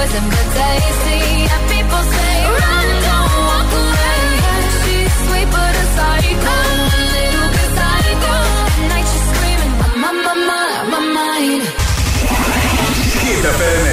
poison 0.00 0.24
but 0.32 0.46
tasty. 0.56 1.20
And 1.52 1.62
people 1.74 2.02
say, 2.14 2.34
run, 2.58 2.88
don't 3.06 3.34
walk 3.48 3.70
away. 3.84 4.22
She's 4.80 5.14
sweet 5.24 5.48
but 5.56 5.74
a 5.82 5.86
psycho, 5.96 6.56
a 6.96 7.02
little 7.16 7.50
bit 7.56 7.70
psycho. 7.78 8.34
At 8.72 8.82
night 8.92 9.06
she's 9.12 9.26
screaming, 9.30 9.72
I'm 9.84 10.04
on 10.08 10.16
my 10.26 10.34
mind, 10.50 10.84
my 10.94 11.00
mind. 11.20 11.62
Hit 13.24 13.44
FM. 13.56 13.86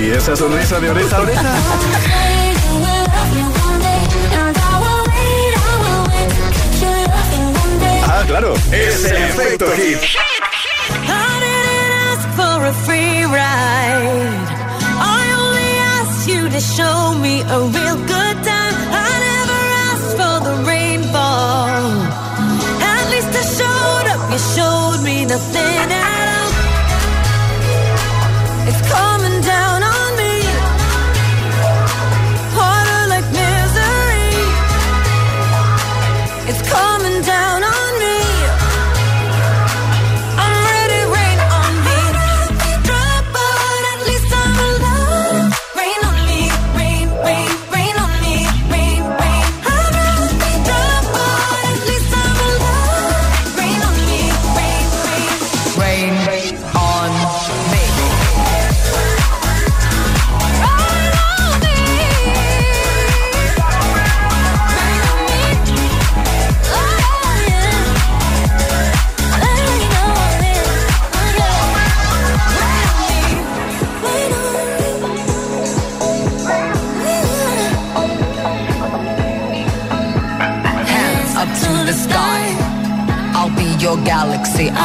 ¿Y 0.00 0.10
esa 0.10 0.34
sonrisa 0.34 0.80
de 0.80 0.90
oreja 0.90 1.16
a 1.16 1.20
oreja? 1.20 2.41
Ah, 8.22 8.26
claro, 8.26 8.54
es 8.70 9.04
el 9.04 9.16
efecto 9.16 9.66
hit. 9.72 9.98
I 9.98 11.40
didn't 11.44 11.92
ask 12.08 12.28
for 12.38 12.66
a 12.66 12.72
free 12.86 13.24
ride. 13.24 14.46
I 15.00 15.22
only 15.42 15.72
asked 15.96 16.28
you 16.28 16.48
to 16.48 16.60
show 16.60 17.14
me 17.18 17.40
a 17.40 17.58
real 17.58 17.96
good 17.96 18.36
time. 18.46 18.74
I 19.04 19.10
never 19.28 19.60
asked 19.90 20.14
for 20.20 20.36
the 20.48 20.54
rainfall. 20.70 21.66
At 22.94 23.10
least 23.10 23.32
I 23.34 23.44
showed 23.58 24.06
up. 24.14 24.30
You 24.30 24.38
showed 24.54 25.02
me 25.02 25.24
nothing 25.24 25.90
at 25.90 26.21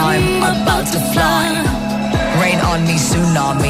I'm 0.10 0.38
about 0.38 0.88
to 0.94 1.00
fly. 1.12 1.46
Rain 2.40 2.60
on 2.62 2.80
me, 2.88 2.96
tsunami. 2.96 3.67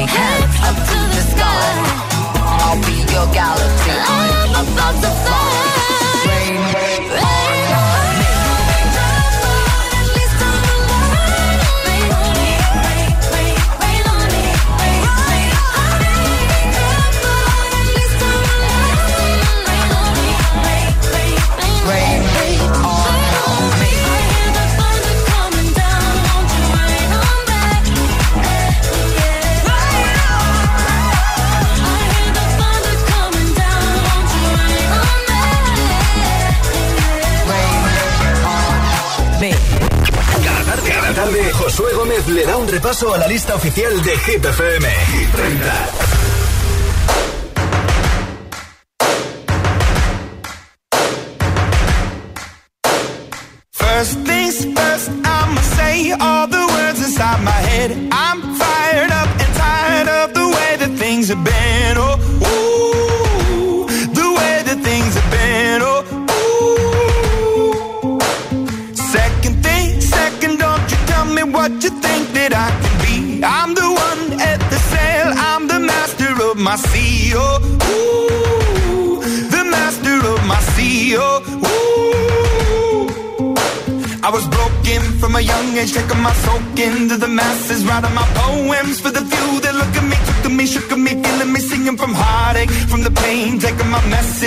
Repaso 42.88 43.12
a 43.12 43.18
la 43.18 43.28
lista 43.28 43.54
oficial 43.54 44.02
de 44.02 44.16
Hit 44.16 44.42
FM. 44.46 44.88
Hit 44.88 45.30
30. 45.30 45.97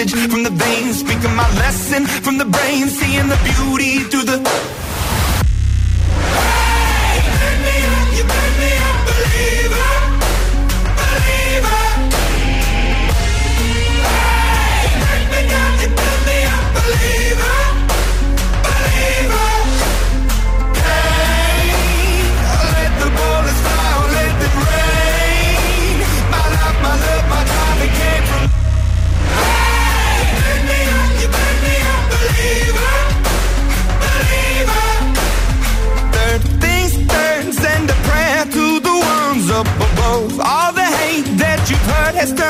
Message 0.04 0.32
from 0.32 0.44
the 0.44 0.50
veins, 0.50 1.00
speaking 1.00 1.36
my 1.36 1.48
lesson 1.58 2.06
from 2.06 2.38
the 2.38 2.46
brain, 2.46 2.88
seeing 2.88 3.28
the 3.28 3.38
beauty 3.44 3.71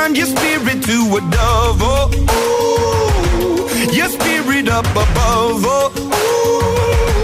climb 0.02 0.16
your 0.16 0.26
spirit 0.26 0.82
to 0.82 0.98
a 1.14 1.20
dove. 1.30 1.78
Oh, 1.80 2.10
ooh, 2.34 3.94
your 3.94 4.08
spirit 4.08 4.68
up 4.68 4.86
above. 4.90 5.62
Oh, 5.62 5.94
ooh. 6.34 7.22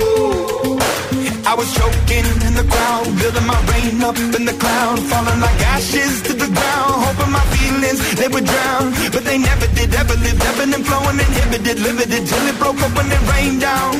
I 1.50 1.54
was 1.58 1.68
choking 1.74 2.26
in 2.46 2.54
the 2.54 2.66
crowd, 2.70 3.06
building 3.18 3.46
my 3.46 3.58
rain 3.72 4.00
up 4.08 4.16
in 4.38 4.44
the 4.44 4.56
cloud, 4.62 5.00
falling 5.10 5.40
like 5.40 5.60
ashes 5.74 6.22
to 6.26 6.32
the 6.34 6.46
ground. 6.46 6.94
Hoping 7.02 7.32
my 7.32 7.44
feelings 7.56 7.98
they 8.14 8.28
would 8.28 8.46
drown, 8.46 8.92
but 9.10 9.24
they 9.24 9.38
never 9.38 9.66
did. 9.74 9.92
Ever 9.94 10.14
lived, 10.14 10.42
ebbing 10.50 10.72
and 10.74 10.86
flowing, 10.86 11.18
inhibited, 11.18 11.80
limited 11.80 12.22
till 12.30 12.46
it 12.46 12.56
broke 12.62 12.80
up 12.86 12.94
and 13.00 13.10
it 13.10 13.22
rained 13.32 13.60
down. 13.60 13.94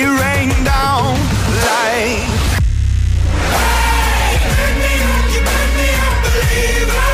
It 0.00 0.08
rained 0.22 0.64
down 0.64 1.12
like. 1.68 2.24
Hey, 3.52 4.40
me 4.80 4.92
up, 5.12 5.26
you 5.34 5.40
me 5.76 5.88
up, 6.06 6.16
believer. 6.24 7.13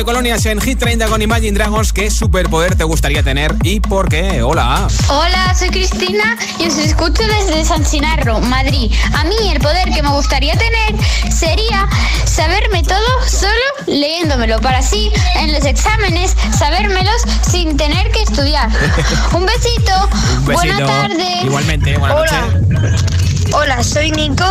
De 0.00 0.04
colonias 0.06 0.46
en 0.46 0.58
Hit 0.62 0.78
30 0.78 1.08
con 1.08 1.20
Imagine 1.20 1.52
Dragons. 1.52 1.92
¿Qué 1.92 2.10
superpoder 2.10 2.74
te 2.74 2.84
gustaría 2.84 3.22
tener 3.22 3.54
y 3.62 3.80
por 3.80 4.08
qué? 4.08 4.40
Hola. 4.40 4.88
Hola, 5.10 5.54
soy 5.54 5.68
Cristina 5.68 6.38
y 6.58 6.68
os 6.68 6.78
escucho 6.78 7.22
desde 7.22 7.62
San 7.66 7.84
Sinarro, 7.84 8.40
Madrid. 8.40 8.90
A 9.12 9.24
mí 9.24 9.36
el 9.52 9.60
poder 9.60 9.90
que 9.90 10.02
me 10.02 10.08
gustaría 10.08 10.54
tener 10.56 10.94
sería 11.30 11.86
saberme 12.24 12.82
todo 12.82 13.28
solo 13.28 13.52
leyéndomelo, 13.86 14.58
para 14.62 14.78
así 14.78 15.12
en 15.36 15.52
los 15.52 15.66
exámenes 15.66 16.34
sabérmelos 16.58 17.20
sin 17.50 17.76
tener 17.76 18.10
que 18.10 18.22
estudiar. 18.22 18.70
Un 19.34 19.44
besito. 19.44 19.92
Un 20.38 20.46
besito. 20.46 20.52
Buena 20.52 20.86
tarde. 20.86 21.40
Igualmente, 21.42 21.98
buena 21.98 22.14
Hola. 22.14 22.40
noche. 22.40 23.29
Hola, 23.52 23.82
soy 23.82 24.12
Nico 24.12 24.44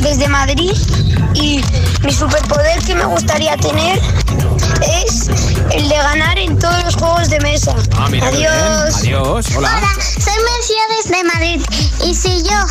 desde 0.00 0.28
Madrid 0.28 0.72
y 1.34 1.62
mi 2.02 2.12
superpoder 2.12 2.78
que 2.82 2.94
me 2.94 3.04
gustaría 3.06 3.56
tener 3.56 3.98
es 4.82 5.28
el 5.72 5.88
de 5.88 5.96
ganar 5.96 6.38
en 6.38 6.58
todos 6.58 6.84
los 6.84 6.94
juegos 6.96 7.30
de 7.30 7.40
mesa. 7.40 7.74
Ah, 7.96 8.08
mira. 8.10 8.28
Adiós. 8.28 8.96
Adiós. 8.96 9.46
Hola. 9.56 9.80
soy 9.98 10.34
Mercedes 10.34 11.08
de 11.08 11.24
Madrid 11.24 11.62
y 12.04 12.14
si 12.14 12.42
yo 12.42 12.66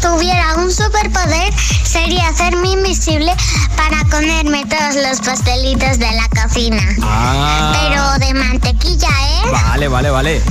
tuviera 0.00 0.54
un 0.56 0.72
superpoder 0.72 1.52
sería 1.84 2.28
hacerme 2.28 2.70
invisible 2.70 3.34
para 3.76 4.04
comerme 4.10 4.64
todos 4.66 4.96
los 4.96 5.20
pastelitos 5.20 5.98
de 5.98 6.10
la 6.12 6.28
cocina. 6.42 6.82
Ah. 7.02 7.72
Pero 8.18 8.26
de 8.26 8.34
mantequilla, 8.34 9.08
¿eh? 9.08 9.50
Vale, 9.50 9.88
vale, 9.88 10.10
vale. 10.10 10.42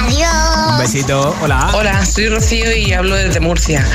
Un 0.00 0.06
Adiós. 0.06 0.78
besito. 0.78 1.36
Hola. 1.42 1.70
Hola, 1.74 2.06
soy 2.06 2.28
Rocío 2.28 2.74
y 2.74 2.92
hablo 2.92 3.16
desde 3.16 3.38
Murcia. 3.40 3.86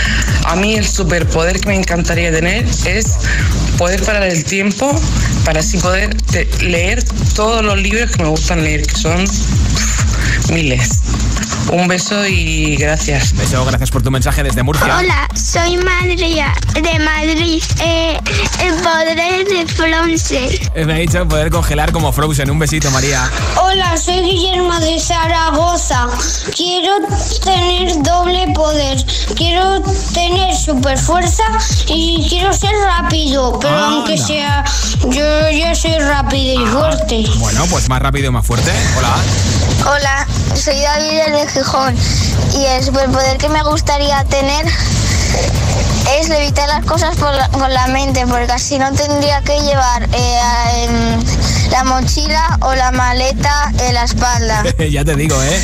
A 0.46 0.56
mí 0.56 0.76
el 0.76 0.88
superpoder 0.88 1.60
que 1.60 1.68
me 1.68 1.76
encantaría 1.76 2.32
tener 2.32 2.66
es 2.86 3.18
poder 3.78 4.04
parar 4.04 4.24
el 4.24 4.44
tiempo 4.46 4.94
para 5.44 5.62
así 5.62 5.78
poder 5.78 6.16
leer 6.62 7.04
todos 7.36 7.64
los 7.64 7.78
libros 7.80 8.12
que 8.12 8.24
me 8.24 8.30
gustan 8.30 8.64
leer, 8.64 8.86
que 8.86 8.96
son 8.96 9.26
miles. 10.52 11.00
Un 11.72 11.88
beso 11.88 12.26
y 12.28 12.76
gracias. 12.78 13.34
Beso, 13.36 13.66
gracias 13.66 13.90
por 13.90 14.02
tu 14.04 14.12
mensaje 14.12 14.44
desde 14.44 14.62
Murcia. 14.64 14.98
Hola, 14.98 15.28
soy 15.36 15.78
María 15.78 16.54
de 16.74 17.00
Madrid. 17.00 17.62
Eh, 17.82 18.20
el 18.62 18.74
poder 18.76 19.46
de 19.48 19.66
Frozen. 19.68 20.88
Me 20.88 20.94
ha 20.94 20.98
dicho 20.98 21.28
poder 21.28 21.50
congelar 21.50 21.92
como 21.92 22.12
Frozen. 22.12 22.50
Un 22.52 22.60
besito, 22.60 22.90
María. 22.92 23.30
Hola, 23.62 23.98
soy 23.98 24.22
Guillermo 24.22 24.80
de 24.80 25.00
Zaragoza. 25.00 26.08
Quiero 26.56 26.98
tener 27.44 28.02
doble 28.04 28.48
poder. 28.54 29.04
Quiero 29.36 29.82
tener 30.14 30.56
super 30.56 30.98
fuerza 30.98 31.44
y 31.88 32.26
quiero 32.30 32.54
ser 32.54 32.74
rápido. 32.86 33.60
Pero 33.60 33.74
Anda. 33.74 33.88
aunque 33.88 34.18
sea, 34.18 34.64
yo 35.10 35.50
ya 35.50 35.74
soy 35.74 35.98
rápido 36.00 36.64
y 36.64 36.68
fuerte. 36.68 37.26
Bueno, 37.40 37.66
pues 37.70 37.90
más 37.90 38.02
rápido 38.02 38.28
y 38.28 38.32
más 38.32 38.46
fuerte. 38.46 38.72
Hola. 38.98 39.16
Hola, 39.88 40.28
soy 40.56 40.80
David 40.82 41.34
de 41.34 41.48
Gijón 41.52 41.96
y 42.54 42.66
el 42.66 42.84
superpoder 42.84 43.38
que 43.38 43.50
me 43.50 43.62
gustaría 43.64 44.24
tener 44.26 44.66
es 46.20 46.30
levitar 46.30 46.68
las 46.70 46.86
cosas 46.86 47.16
por 47.18 47.34
la- 47.34 47.50
con 47.50 47.72
la 47.74 47.88
mente, 47.88 48.26
porque 48.28 48.52
así 48.52 48.78
no 48.78 48.92
tendría 48.94 49.42
que 49.42 49.60
llevar 49.62 50.08
eh, 50.14 50.40
en 50.86 51.72
la 51.72 51.84
mochila 51.84 52.58
o 52.62 52.74
la 52.76 52.92
maleta 52.92 53.72
en 53.80 53.94
la 53.94 54.04
espalda. 54.04 54.64
ya 54.92 55.04
te 55.04 55.16
digo, 55.16 55.42
¿eh? 55.44 55.64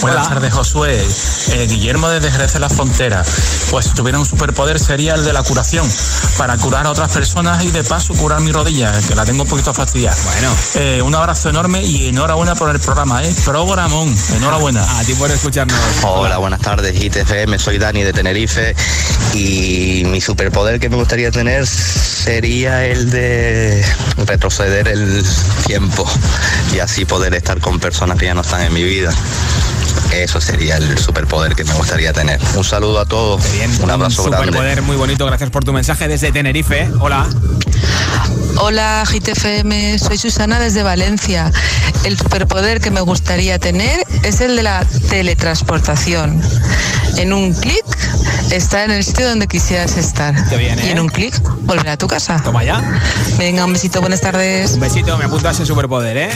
Buenas 0.00 0.28
tardes, 0.28 0.52
Josué. 0.52 1.06
Eh, 1.52 1.66
Guillermo 1.68 2.08
desde 2.08 2.30
Jerez 2.30 2.52
de 2.54 2.60
la 2.60 2.68
Frontera. 2.70 3.22
Pues 3.70 3.86
si 3.86 3.92
tuviera 3.92 4.18
un 4.18 4.24
superpoder 4.24 4.78
sería 4.78 5.14
el 5.14 5.24
de 5.24 5.32
la 5.32 5.42
curación, 5.42 5.86
para 6.38 6.56
curar 6.56 6.86
a 6.86 6.90
otras 6.90 7.12
personas 7.12 7.62
y 7.64 7.70
de 7.70 7.84
paso 7.84 8.14
curar 8.14 8.40
mi 8.40 8.50
rodilla, 8.50 8.92
que 9.06 9.14
la 9.14 9.24
tengo 9.24 9.42
un 9.42 9.48
poquito 9.48 9.74
fastidiada. 9.74 10.16
Bueno. 10.24 11.04
un 11.04 11.14
abrazo 11.14 11.50
enorme 11.50 11.82
y 11.82 12.08
enhorabuena 12.08 12.54
por 12.54 12.70
el 12.70 12.80
programa, 12.80 13.22
¿eh? 13.22 13.34
Programón. 13.44 14.14
Enhorabuena. 14.36 14.82
A 14.98 15.04
ti 15.04 15.14
por 15.14 15.30
escucharnos. 15.30 15.76
Hola, 16.02 16.38
buenas 16.38 16.60
tardes, 16.60 17.02
ITFM, 17.02 17.58
soy 17.58 17.78
Dani 17.78 18.02
de 18.02 18.12
Tenerife 18.12 18.74
y 19.34 20.02
mi 20.06 20.20
superpoder 20.20 20.80
que 20.80 20.88
me 20.88 20.96
gustaría 20.96 21.30
tener 21.30 21.66
sería 21.66 22.86
el 22.86 23.10
de 23.10 23.84
retroceder 24.26 24.88
el 24.88 25.24
tiempo 25.66 26.08
y 26.74 26.78
así 26.78 27.04
poder 27.04 27.34
estar 27.34 27.60
con 27.60 27.78
personas 27.78 28.18
que 28.18 28.26
ya 28.26 28.34
no 28.34 28.40
están 28.40 28.62
en 28.62 28.72
mi 28.72 28.82
vida. 28.82 29.12
Eso 30.12 30.40
sería 30.40 30.76
el 30.76 30.98
superpoder 30.98 31.54
que 31.54 31.64
me 31.64 31.72
gustaría 31.74 32.12
tener. 32.12 32.40
Un 32.56 32.64
saludo 32.64 33.00
a 33.00 33.06
todos, 33.06 33.42
un 33.82 33.90
abrazo 33.90 34.24
Un 34.24 34.30
grande. 34.30 34.46
superpoder 34.48 34.82
muy 34.82 34.96
bonito. 34.96 35.24
Gracias 35.26 35.50
por 35.50 35.64
tu 35.64 35.72
mensaje 35.72 36.08
desde 36.08 36.32
Tenerife. 36.32 36.88
Hola. 37.00 37.26
Hola 38.56 39.04
GTFM, 39.08 39.98
soy 39.98 40.18
Susana 40.18 40.58
desde 40.58 40.82
Valencia. 40.82 41.50
El 42.04 42.18
superpoder 42.18 42.80
que 42.80 42.90
me 42.90 43.00
gustaría 43.00 43.58
tener 43.58 44.04
es 44.22 44.40
el 44.40 44.56
de 44.56 44.62
la 44.64 44.84
teletransportación. 45.08 46.42
En 47.16 47.32
un 47.32 47.52
clic, 47.54 47.84
estar 48.50 48.84
en 48.84 48.90
el 48.90 49.04
sitio 49.04 49.28
donde 49.28 49.46
quisieras 49.46 49.96
estar. 49.96 50.34
Y 50.82 50.88
en 50.90 50.98
un 51.00 51.08
clic, 51.08 51.34
volver 51.62 51.88
a 51.88 51.96
tu 51.96 52.06
casa. 52.08 52.36
¿eh? 52.36 52.40
Toma 52.44 52.64
ya. 52.64 52.82
Venga, 53.38 53.64
un 53.64 53.72
besito, 53.72 54.00
buenas 54.00 54.20
tardes. 54.20 54.72
Un 54.72 54.80
besito, 54.80 55.16
me 55.16 55.24
apunto 55.24 55.48
a 55.48 55.52
ese 55.52 55.64
superpoder, 55.64 56.16
¿eh? 56.16 56.30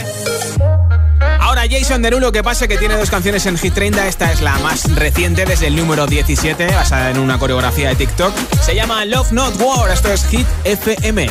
Jason 1.69 2.01
Derulo, 2.01 2.31
que 2.31 2.43
pase 2.43 2.67
que 2.67 2.77
tiene 2.77 2.95
dos 2.95 3.09
canciones 3.09 3.45
en 3.45 3.57
Hit 3.57 3.73
30. 3.73 4.07
Esta 4.07 4.31
es 4.31 4.41
la 4.41 4.57
más 4.59 4.93
reciente, 4.95 5.45
desde 5.45 5.67
el 5.67 5.75
número 5.75 6.05
17, 6.05 6.67
basada 6.67 7.11
en 7.11 7.19
una 7.19 7.39
coreografía 7.39 7.89
de 7.89 7.95
TikTok. 7.95 8.33
Se 8.61 8.75
llama 8.75 9.05
Love 9.05 9.31
Not 9.31 9.59
War. 9.59 9.89
Esto 9.91 10.11
es 10.11 10.25
Hit 10.25 10.47
FM. 10.63 11.29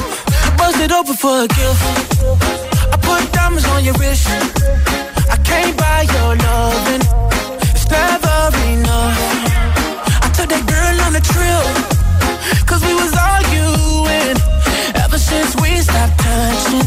Since 15.34 15.56
we 15.60 15.80
stopped 15.80 16.18
touching. 16.20 16.86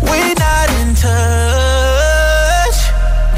We're 0.00 0.34
not 0.34 0.70
in 0.80 0.94
touch. 0.94 1.97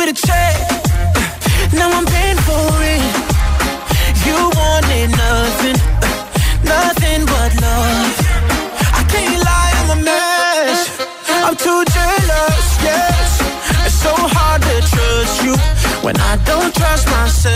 with 0.00 0.16
a 0.16 0.26
check. 0.26 0.56
Now 1.76 1.88
I'm 1.92 2.06
paying 2.06 2.40
for 2.48 2.68
it. 2.94 3.04
You 4.26 4.38
wanted 4.60 5.08
nothing, 5.24 5.78
nothing 6.74 7.20
but 7.32 7.50
love. 7.60 8.14
I 9.00 9.02
can't 9.12 9.38
lie, 9.48 9.72
I'm 9.80 9.90
a 9.96 9.98
mess. 10.08 10.78
I'm 11.44 11.56
too 11.66 11.80
jealous, 11.96 12.66
yes. 12.88 13.28
It's 13.84 13.98
so 14.06 14.14
hard 14.36 14.60
to 14.68 14.76
trust 14.92 15.36
you 15.44 15.54
when 16.04 16.16
I 16.30 16.32
don't 16.48 16.72
trust 16.80 17.04
myself. 17.16 17.52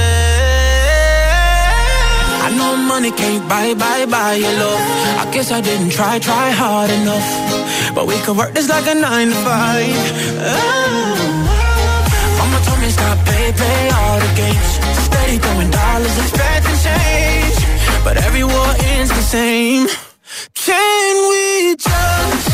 I 2.46 2.48
know 2.58 2.76
money 2.76 3.12
can't 3.12 3.48
buy, 3.48 3.72
buy, 3.72 4.04
buy 4.04 4.34
your 4.34 4.54
love. 4.62 4.82
I 5.22 5.24
guess 5.32 5.50
I 5.50 5.60
didn't 5.62 5.92
try, 5.98 6.18
try 6.18 6.50
hard 6.50 6.90
enough. 6.90 7.28
But 7.94 8.06
we 8.06 8.16
could 8.24 8.36
work 8.36 8.52
this 8.52 8.68
like 8.68 8.86
a 8.86 8.94
nine 8.94 9.28
to 9.28 9.38
five. 9.48 9.96
Oh. 10.52 11.43
Told 12.64 12.80
me 12.80 12.88
stop, 12.90 13.18
play, 13.26 13.52
play 13.52 13.90
all 13.98 14.18
the 14.24 14.32
games. 14.36 14.70
Steady 15.06 15.38
throwing 15.38 15.70
dollars, 15.70 16.16
expecting 16.18 16.78
change. 16.88 17.56
But 18.04 18.16
every 18.16 18.44
war 18.44 18.70
ends 18.92 19.10
the 19.10 19.22
same. 19.36 19.86
Can 20.54 21.14
we 21.30 21.76
just? 21.76 22.53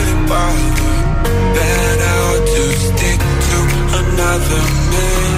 to 2.53 2.63
stick 2.87 3.19
to 3.19 3.57
another 4.01 4.63
man, 4.93 5.33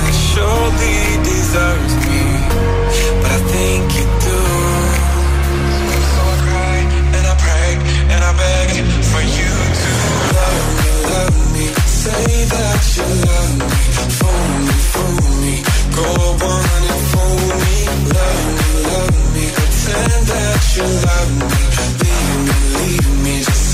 that 0.00 0.14
surely 0.32 0.98
deserves 1.22 1.94
me. 2.08 2.24
But 3.20 3.30
I 3.36 3.40
think 3.52 3.84
you 3.96 4.06
do. 4.28 4.40
So 6.12 6.22
I 6.32 6.80
and 7.16 7.26
I 7.26 7.36
and 8.12 8.22
I 8.24 8.32
for 9.12 9.22
you 9.38 9.52
to 9.82 9.90
love 10.38 10.72
me, 10.80 10.90
me, 11.52 11.66
say 11.84 12.44
that. 12.56 12.75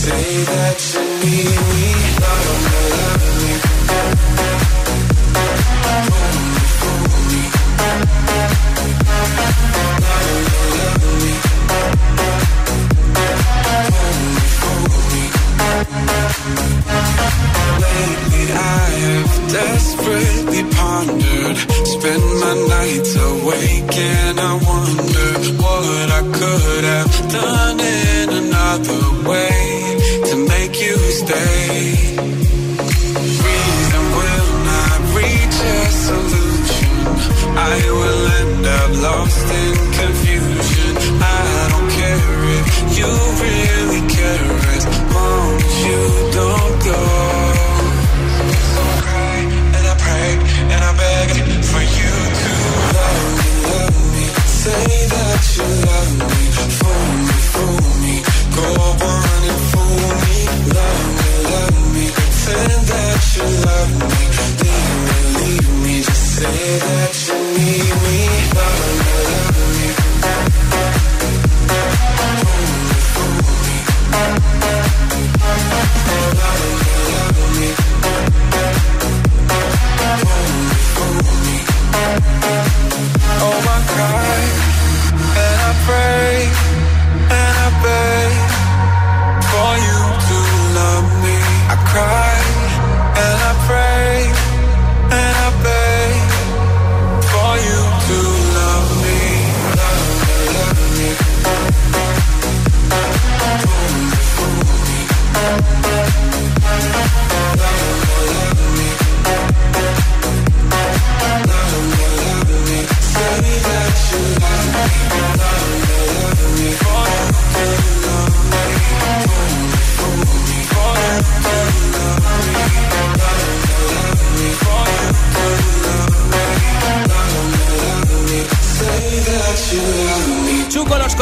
say 0.02 0.42
that 0.42 0.78
to 0.78 0.98
me. 1.22 2.01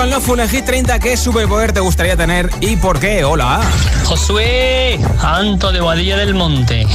con 0.01 0.09
Love 0.09 0.25
Full 0.25 0.41
30. 0.65 0.99
¿Qué 0.99 1.15
superpoder 1.15 1.73
te 1.73 1.81
gustaría 1.81 2.17
tener 2.17 2.49
y 2.61 2.77
por 2.77 2.99
qué? 2.99 3.23
Hola. 3.23 3.61
Josué 4.05 4.99
Anto 5.21 5.73
de 5.73 5.83
Boadilla 5.83 6.17
del 6.17 6.35
Monte. 6.35 6.87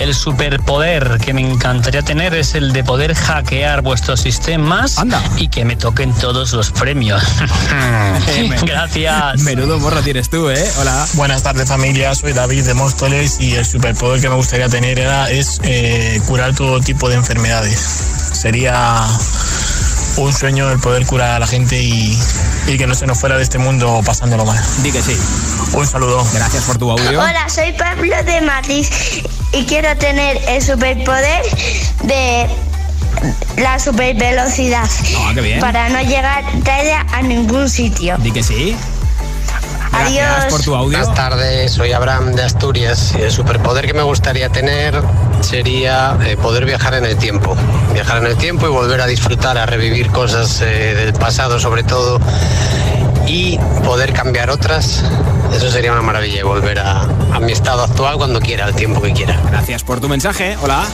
El 0.00 0.14
superpoder 0.14 1.18
que 1.18 1.34
me 1.34 1.40
encantaría 1.40 2.02
tener 2.02 2.32
es 2.34 2.54
el 2.54 2.72
de 2.72 2.84
poder 2.84 3.14
hackear 3.14 3.82
vuestros 3.82 4.20
sistemas 4.20 4.98
Anda. 4.98 5.20
y 5.36 5.48
que 5.48 5.64
me 5.64 5.74
toquen 5.74 6.12
todos 6.12 6.52
los 6.52 6.70
premios. 6.70 7.24
Gracias. 8.62 9.40
Menudo 9.40 9.80
morro 9.80 10.00
tienes 10.02 10.30
tú, 10.30 10.48
¿eh? 10.48 10.64
Hola. 10.78 11.08
Buenas 11.14 11.42
tardes, 11.42 11.68
familia. 11.68 12.14
Soy 12.14 12.34
David 12.34 12.66
de 12.66 12.74
Móstoles 12.74 13.40
y 13.40 13.54
el 13.54 13.66
superpoder 13.66 14.20
que 14.20 14.28
me 14.28 14.36
gustaría 14.36 14.68
tener 14.68 15.00
era, 15.00 15.28
es 15.28 15.60
eh, 15.64 16.22
curar 16.28 16.54
todo 16.54 16.78
tipo 16.78 17.08
de 17.08 17.16
enfermedades. 17.16 17.80
Sería 18.32 19.08
un 20.16 20.32
sueño 20.32 20.70
el 20.70 20.78
poder 20.78 21.06
curar 21.06 21.30
a 21.32 21.38
la 21.38 21.46
gente 21.46 21.80
y, 21.82 22.18
y 22.66 22.76
que 22.76 22.86
no 22.86 22.94
se 22.94 23.06
nos 23.06 23.18
fuera 23.18 23.36
de 23.36 23.42
este 23.42 23.58
mundo 23.58 24.00
pasándolo 24.04 24.44
mal. 24.44 24.58
Di 24.82 24.92
que 24.92 25.02
sí. 25.02 25.16
Un 25.72 25.86
saludo. 25.86 26.24
Gracias 26.32 26.64
por 26.64 26.78
tu 26.78 26.90
audio. 26.90 27.20
Hola, 27.20 27.48
soy 27.48 27.72
Pablo 27.72 28.14
de 28.24 28.40
Madrid 28.42 28.86
y 29.52 29.64
quiero 29.64 29.96
tener 29.96 30.38
el 30.48 30.62
superpoder 30.62 31.42
de 32.04 32.46
la 33.56 33.78
supervelocidad 33.78 34.88
Ah, 35.18 35.30
qué 35.34 35.40
bien. 35.40 35.60
para 35.60 35.88
no 35.88 36.00
llegar 36.02 36.44
tarde 36.64 36.92
a 36.92 37.22
ningún 37.22 37.68
sitio. 37.68 38.16
Di 38.18 38.30
que 38.32 38.42
sí. 38.42 38.76
Gracias 39.98 40.46
por 40.46 40.62
tu 40.62 40.74
audio. 40.74 40.98
Buenas 40.98 41.14
tardes, 41.14 41.72
soy 41.72 41.92
Abraham 41.92 42.32
de 42.32 42.42
Asturias 42.42 43.14
y 43.18 43.22
el 43.22 43.30
superpoder 43.30 43.86
que 43.86 43.94
me 43.94 44.02
gustaría 44.02 44.48
tener 44.48 45.00
sería 45.40 46.18
eh, 46.24 46.36
poder 46.36 46.64
viajar 46.64 46.94
en 46.94 47.04
el 47.04 47.16
tiempo. 47.16 47.56
Viajar 47.92 48.18
en 48.18 48.26
el 48.26 48.36
tiempo 48.36 48.66
y 48.66 48.70
volver 48.70 49.00
a 49.00 49.06
disfrutar, 49.06 49.56
a 49.56 49.66
revivir 49.66 50.10
cosas 50.10 50.60
eh, 50.62 50.94
del 50.94 51.12
pasado 51.14 51.60
sobre 51.60 51.84
todo 51.84 52.20
y 53.26 53.58
poder 53.84 54.12
cambiar 54.12 54.50
otras. 54.50 55.02
Eso 55.54 55.70
sería 55.70 55.92
una 55.92 56.02
maravilla, 56.02 56.40
y 56.40 56.42
volver 56.42 56.78
a, 56.80 57.02
a 57.02 57.40
mi 57.40 57.52
estado 57.52 57.84
actual 57.84 58.16
cuando 58.16 58.40
quiera, 58.40 58.64
al 58.64 58.74
tiempo 58.74 59.00
que 59.00 59.12
quiera. 59.12 59.40
Gracias 59.50 59.84
por 59.84 60.00
tu 60.00 60.08
mensaje. 60.08 60.56
Hola. 60.62 60.84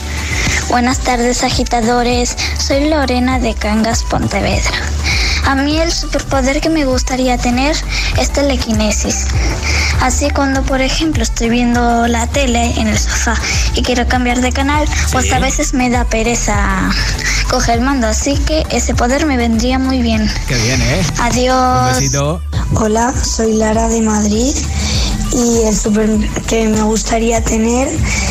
Buenas 0.69 0.99
tardes 0.99 1.43
agitadores, 1.43 2.37
soy 2.57 2.89
Lorena 2.89 3.39
de 3.39 3.53
Cangas, 3.55 4.03
Pontevedra. 4.03 4.71
A 5.45 5.55
mí 5.55 5.79
el 5.79 5.91
superpoder 5.91 6.61
que 6.61 6.69
me 6.69 6.85
gustaría 6.85 7.37
tener 7.37 7.75
es 8.17 8.31
telequinesis. 8.31 9.25
Así 9.99 10.29
cuando 10.29 10.63
por 10.63 10.81
ejemplo 10.81 11.23
estoy 11.23 11.49
viendo 11.49 12.07
la 12.07 12.27
tele 12.27 12.73
en 12.79 12.87
el 12.87 12.97
sofá 12.97 13.35
y 13.75 13.81
quiero 13.81 14.07
cambiar 14.07 14.39
de 14.39 14.51
canal, 14.51 14.87
pues 15.11 15.31
a 15.33 15.39
veces 15.39 15.73
me 15.73 15.89
da 15.89 16.05
pereza 16.05 16.89
coger 17.49 17.79
el 17.79 17.81
mando. 17.81 18.07
Así 18.07 18.37
que 18.37 18.65
ese 18.69 18.95
poder 18.95 19.25
me 19.25 19.35
vendría 19.35 19.77
muy 19.77 20.01
bien. 20.01 20.31
Qué 20.47 20.55
bien, 20.55 20.81
¿eh? 20.81 21.03
Adiós. 21.19 21.81
Un 21.81 21.99
besito. 21.99 22.20
Hola, 22.75 23.13
soy 23.21 23.53
Lara 23.53 23.89
de 23.89 24.01
Madrid 24.01 24.55
y 25.33 25.63
el 25.67 25.75
super 25.75 26.09
que 26.47 26.67
me 26.67 26.81
gustaría 26.81 27.43
tener 27.43 27.89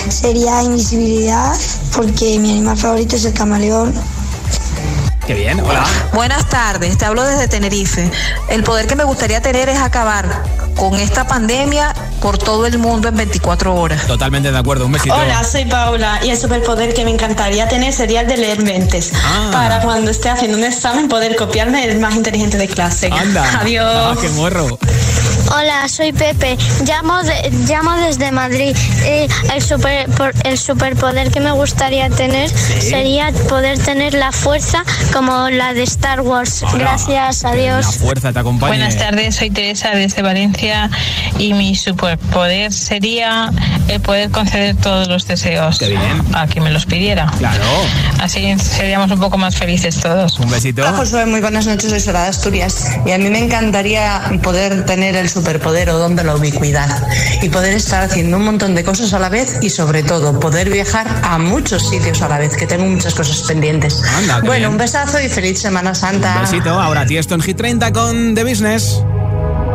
sería 0.09 0.63
invisibilidad 0.63 1.55
porque 1.95 2.39
mi 2.39 2.53
animal 2.53 2.77
favorito 2.77 3.17
es 3.17 3.25
el 3.27 3.35
camaleón. 3.35 3.95
Qué 5.27 5.35
bien. 5.35 5.61
Hola. 5.61 5.87
Buenas 6.15 6.49
tardes, 6.49 6.97
te 6.99 7.05
hablo 7.05 7.23
desde 7.23 7.49
Tenerife. 7.49 8.11
El 8.49 8.65
poder 8.65 8.87
que 8.87 8.97
me 8.97 9.05
gustaría 9.05 9.41
tener 9.41 9.69
es 9.69 9.79
acabar 9.79 10.43
con 10.75 10.95
esta 10.95 11.27
pandemia 11.27 11.95
por 12.21 12.39
todo 12.39 12.67
el 12.67 12.79
mundo 12.79 13.09
en 13.09 13.17
24 13.17 13.75
horas. 13.75 14.07
Totalmente 14.07 14.53
de 14.53 14.59
acuerdo. 14.59 14.87
Un 14.87 14.93
besito. 14.93 15.15
Hola, 15.15 15.43
soy 15.45 15.65
Paula 15.65 16.21
y 16.23 16.31
el 16.31 16.39
superpoder 16.39 16.95
que 16.95 17.05
me 17.05 17.11
encantaría 17.11 17.69
tener 17.69 17.93
sería 17.93 18.21
el 18.21 18.29
de 18.29 18.37
leer 18.37 18.63
mentes. 18.63 19.13
Ah. 19.15 19.49
Para 19.53 19.81
cuando 19.81 20.11
esté 20.11 20.29
haciendo 20.29 20.59
un 20.59 20.65
examen 20.65 21.09
poder 21.09 21.37
copiarme 21.37 21.85
el 21.85 21.99
más 21.99 22.15
inteligente 22.15 22.59
de 22.59 22.69
clase. 22.69 23.11
Anda. 23.13 23.61
Adiós. 23.61 23.87
Ah, 23.87 24.15
qué 24.21 24.29
morro. 24.31 24.79
Hola, 25.53 25.89
soy 25.89 26.13
Pepe. 26.13 26.57
Llamo, 26.87 27.23
de- 27.25 27.51
llamo 27.69 27.93
desde 27.97 28.31
Madrid. 28.31 28.77
Eh, 29.05 29.27
el, 29.53 29.61
super, 29.63 30.09
por- 30.11 30.33
el 30.45 30.57
superpoder 30.57 31.33
que 31.33 31.41
me 31.41 31.51
gustaría 31.53 32.09
tener 32.09 32.49
sería 32.51 33.33
poder 33.49 33.77
tener 33.79 34.15
la 34.15 34.31
fuerza 34.31 34.85
como 35.13 35.51
la 35.51 35.75
de 35.75 35.83
Star 35.83 36.21
Wars. 36.21 36.63
Gracias, 36.75 37.45
adiós. 37.45 37.97
Fuerza 37.97 38.33
te 38.33 38.39
acompañe. 38.39 38.77
Buenas 38.77 38.97
tardes, 38.97 39.35
soy 39.37 39.51
Teresa 39.51 39.91
desde 39.91 40.23
Valencia 40.23 40.89
y 41.37 41.53
mi 41.53 41.75
superpoder 41.75 42.73
sería 42.73 43.51
el 43.89 44.01
poder 44.01 44.31
conceder 44.31 44.77
todos 44.77 45.09
los 45.09 45.27
deseos 45.27 45.81
a 46.33 46.47
quien 46.47 46.63
me 46.63 46.71
los 46.71 46.87
pidiera. 46.87 47.27
Claro. 47.39 47.65
Así 48.21 48.57
seríamos 48.59 49.11
un 49.11 49.19
poco 49.19 49.37
más 49.37 49.57
felices 49.57 49.99
todos. 50.01 50.39
Un 50.39 50.49
besito. 50.51 50.83
Hola 50.83 50.93
Josué, 50.97 51.27
muy 51.27 51.41
buenas 51.41 51.67
noches, 51.67 51.91
soy 51.91 51.99
Sara 52.01 52.23
de 52.23 52.29
Asturias 52.29 52.87
y 53.05 53.11
a 53.11 53.19
mí 53.19 53.29
me 53.31 53.41
encantaría 53.41 54.21
poder 54.43 54.85
tener 54.87 55.17
el 55.17 55.27
superpoder 55.29 55.40
o 55.41 55.99
don 55.99 56.17
de 56.17 56.25
la 56.25 56.37
ubicuidad 56.37 56.89
y 57.43 57.49
poder 57.49 57.75
estar 57.75 58.03
haciendo 58.03 58.37
un 58.37 58.45
montón 58.45 58.75
de 58.75 58.85
cosas 58.85 59.13
a 59.15 59.19
la 59.19 59.29
vez 59.29 59.59
y 59.63 59.71
sobre 59.71 60.03
todo 60.03 60.39
poder 60.39 60.71
viajar 60.71 61.07
a 61.23 61.39
muchos 61.39 61.89
sitios 61.89 62.21
a 62.23 62.29
la 62.29 62.39
vez, 62.39 62.57
que 62.57 62.67
tengo 62.67 62.85
muchas 62.85 63.15
cosas 63.15 63.43
pendientes. 63.49 64.03
Anda, 64.17 64.41
bueno, 64.41 64.53
bien. 64.53 64.71
un 64.71 64.79
besazo 64.79 65.21
y 65.21 65.29
feliz 65.29 65.61
Semana 65.61 65.95
Santa. 65.95 66.35
Un 66.37 66.43
besito. 66.43 66.71
Ahora 66.71 67.07
Tiesto 67.07 67.35
en 67.35 67.41
Hit 67.41 67.57
30 67.57 67.93
con 67.93 68.35
The 68.35 68.45
Business. 68.45 69.03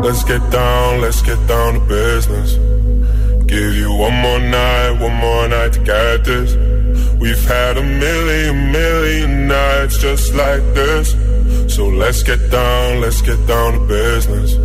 Let's 0.03 0.24
get 0.24 0.41
down, 0.51 1.01
let's 1.01 1.22
get 1.24 1.39
down 1.47 1.74
to 1.74 1.80
business. 1.88 2.57
Give 3.47 3.76
you 3.76 3.91
one 3.91 4.13
more 4.22 4.39
night, 4.39 4.99
one 4.99 5.16
more 5.16 5.47
night 5.47 5.74
to 5.74 5.80
get 5.80 6.26
this. 6.26 6.55
We've 7.20 7.43
had 7.47 7.78
a 7.78 7.84
million, 7.84 8.72
million 8.72 9.47
nights 9.47 9.97
just 9.97 10.34
like 10.34 10.61
this. 10.74 11.16
So 11.74 11.88
let's 11.88 12.24
get 12.24 12.51
down, 12.51 13.01
let's 13.01 13.22
get 13.22 13.45
down 13.47 13.74
to 13.74 13.80
business. 13.88 14.64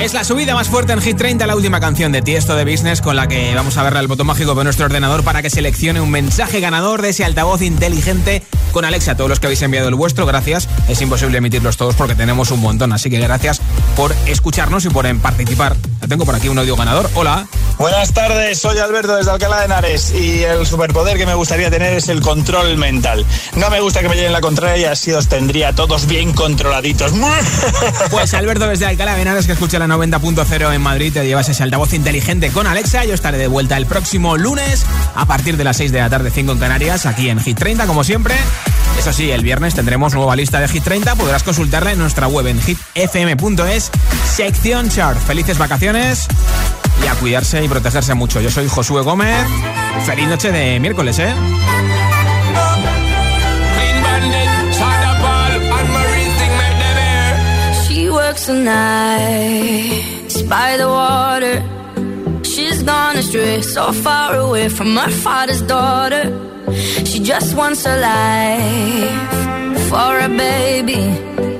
Es 0.00 0.14
la 0.14 0.24
subida 0.24 0.54
más 0.54 0.68
fuerte 0.68 0.94
en 0.94 1.00
Hit 1.02 1.18
30, 1.18 1.46
la 1.46 1.54
última 1.54 1.78
canción 1.78 2.10
de 2.10 2.22
Tiesto 2.22 2.56
de 2.56 2.64
Business 2.64 3.02
con 3.02 3.16
la 3.16 3.28
que 3.28 3.54
vamos 3.54 3.76
a 3.76 3.82
verle 3.82 4.00
el 4.00 4.08
botón 4.08 4.26
mágico 4.26 4.54
de 4.54 4.64
nuestro 4.64 4.86
ordenador 4.86 5.22
para 5.22 5.42
que 5.42 5.50
seleccione 5.50 6.00
un 6.00 6.10
mensaje 6.10 6.58
ganador 6.60 7.02
de 7.02 7.10
ese 7.10 7.24
altavoz 7.24 7.60
inteligente 7.60 8.42
con 8.72 8.86
Alexa. 8.86 9.14
Todos 9.14 9.28
los 9.28 9.40
que 9.40 9.46
habéis 9.46 9.60
enviado 9.60 9.88
el 9.88 9.94
vuestro, 9.94 10.24
gracias. 10.24 10.68
Es 10.88 11.02
imposible 11.02 11.38
emitirlos 11.38 11.76
todos 11.76 11.94
porque 11.96 12.14
tenemos 12.14 12.50
un 12.50 12.60
montón, 12.60 12.92
así 12.94 13.10
que 13.10 13.20
gracias 13.20 13.60
por 13.94 14.14
escucharnos 14.26 14.86
y 14.86 14.88
por 14.88 15.14
participar 15.18 15.76
tengo 16.08 16.24
por 16.24 16.34
aquí 16.34 16.48
un 16.48 16.58
audio 16.58 16.76
ganador. 16.76 17.10
Hola. 17.14 17.46
Buenas 17.78 18.12
tardes, 18.12 18.58
soy 18.58 18.76
Alberto 18.78 19.16
desde 19.16 19.30
Alcalá 19.30 19.60
de 19.60 19.64
Henares 19.64 20.12
y 20.12 20.42
el 20.42 20.66
superpoder 20.66 21.16
que 21.16 21.24
me 21.24 21.32
gustaría 21.32 21.70
tener 21.70 21.94
es 21.94 22.08
el 22.08 22.20
control 22.20 22.76
mental. 22.76 23.24
No 23.56 23.70
me 23.70 23.80
gusta 23.80 24.00
que 24.00 24.08
me 24.10 24.16
lleven 24.16 24.32
la 24.32 24.42
contraria 24.42 24.76
y 24.76 24.84
así 24.84 25.12
os 25.12 25.28
tendría 25.28 25.74
todos 25.74 26.06
bien 26.06 26.32
controladitos. 26.32 27.12
Pues 28.10 28.34
Alberto 28.34 28.66
desde 28.66 28.86
Alcalá 28.86 29.14
de 29.14 29.22
Henares 29.22 29.46
que 29.46 29.52
escucha 29.52 29.78
la 29.78 29.86
90.0 29.86 30.74
en 30.74 30.82
Madrid 30.82 31.12
te 31.12 31.24
llevas 31.24 31.48
ese 31.48 31.62
altavoz 31.62 31.94
inteligente 31.94 32.50
con 32.50 32.66
Alexa. 32.66 33.04
Yo 33.04 33.14
estaré 33.14 33.38
de 33.38 33.46
vuelta 33.46 33.76
el 33.76 33.86
próximo 33.86 34.36
lunes 34.36 34.84
a 35.14 35.26
partir 35.26 35.56
de 35.56 35.64
las 35.64 35.76
6 35.78 35.92
de 35.92 36.00
la 36.00 36.10
tarde 36.10 36.30
5 36.30 36.52
en 36.52 36.58
Canarias 36.58 37.06
aquí 37.06 37.30
en 37.30 37.40
Hit 37.40 37.58
30 37.58 37.86
como 37.86 38.04
siempre. 38.04 38.34
Eso 38.98 39.12
sí, 39.12 39.30
el 39.30 39.42
viernes 39.42 39.74
tendremos 39.74 40.12
nueva 40.12 40.36
lista 40.36 40.60
de 40.60 40.68
Hit 40.68 40.84
30. 40.84 41.14
Podrás 41.14 41.42
consultarla 41.42 41.92
en 41.92 41.98
nuestra 41.98 42.26
web 42.28 42.46
en 42.48 42.60
hitfm.es, 42.60 43.90
sección 44.34 44.90
chart. 44.90 45.18
Felices 45.26 45.56
vacaciones 45.56 45.89
y 45.92 47.06
a 47.06 47.14
cuidarse 47.16 47.64
y 47.64 47.68
protegerse 47.68 48.14
mucho. 48.14 48.40
Yo 48.40 48.50
soy 48.50 48.68
Josué 48.68 49.02
Gómez. 49.02 49.44
Feliz 50.06 50.28
noche 50.28 50.52
de 50.52 50.78
miércoles, 50.78 51.18
¿eh? 51.18 51.34
By 60.48 60.76
the 60.78 60.88
water. 60.88 61.62
She's 62.42 62.82
gone 62.82 63.16
astray, 63.18 63.62
so 63.62 63.92
far 63.92 64.34
away 64.34 64.68
from 64.68 64.96
her 64.96 65.10
father's 65.10 65.62
daughter. 65.62 66.24
She 67.04 67.20
just 67.20 67.54
wants 67.56 67.86
a 67.86 67.96
life 67.96 69.88
for 69.88 70.18
a 70.18 70.28
baby. 70.28 71.59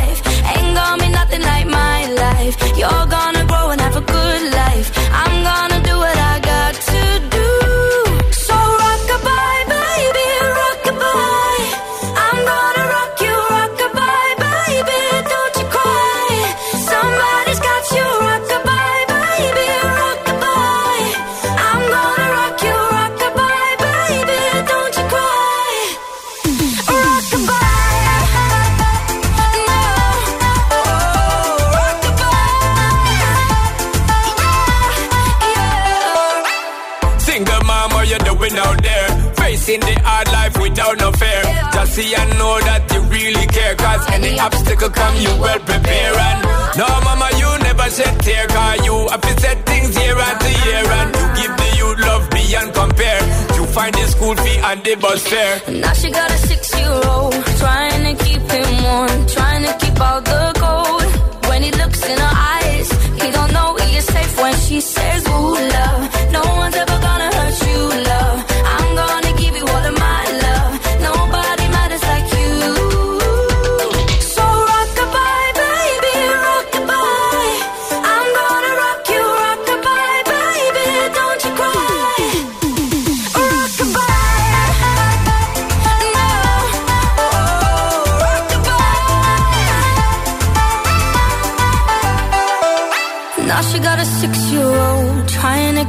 Single 37.21 37.63
mom, 37.65 37.91
what 37.91 38.09
you 38.09 38.17
doing 38.19 38.57
out 38.57 38.81
there? 38.81 39.07
Facing 39.35 39.79
the 39.79 39.93
hard 40.03 40.27
life 40.31 40.57
without 40.59 40.97
no 40.97 41.11
fear. 41.11 41.41
Just 41.73 41.93
see 41.93 42.13
and 42.15 42.29
know 42.39 42.59
that 42.59 42.81
you 42.91 43.01
really 43.13 43.45
care. 43.47 43.75
Cause 43.75 44.03
any 44.09 44.39
obstacle 44.39 44.89
come, 44.89 45.15
you 45.21 45.29
well 45.39 45.59
prepare. 45.59 46.13
And 46.17 46.39
no, 46.77 46.87
mama, 47.05 47.29
you 47.37 47.49
never 47.63 47.87
shed 47.89 48.19
tear. 48.21 48.47
Cause 48.47 48.85
you 48.85 48.95
have 49.09 49.21
to 49.21 49.33
set 49.39 49.57
things 49.65 49.95
year 49.95 50.17
after 50.17 50.51
year. 50.65 50.83
And 50.99 51.09
you 51.15 51.25
give 51.39 51.53
the 51.61 51.69
youth 51.79 51.99
love 52.09 52.25
beyond 52.31 52.73
compare. 52.73 53.21
You 53.55 53.63
find 53.67 53.93
the 53.93 54.05
school 54.07 54.35
fee 54.35 54.57
and 54.57 54.83
the 54.83 54.95
bus 54.95 55.21
fare. 55.27 55.55
Now 55.79 55.93
she 55.93 56.09
got 56.11 56.29
a 56.31 56.37
six-year-old 56.49 57.33
trying 57.61 58.01
to 58.09 58.13
keep 58.25 58.41
him 58.49 58.69
warm, 58.83 59.27
trying 59.27 59.63
to 59.69 59.73
keep 59.79 59.97
out 60.01 60.25
the 60.25 60.43
cold. 60.57 61.09
When 61.49 61.61
he 61.63 61.71
looks 61.71 62.01
in 62.03 62.17
her 62.17 62.35
eyes, 62.57 62.89
he 63.21 63.27
don't 63.31 63.53
know 63.53 63.75
he 63.85 63.97
is 63.97 64.05
safe 64.05 64.33
when 64.41 64.55
she 64.65 64.81
says, 64.81 65.27
"Ooh, 65.27 65.53
love, 65.77 66.10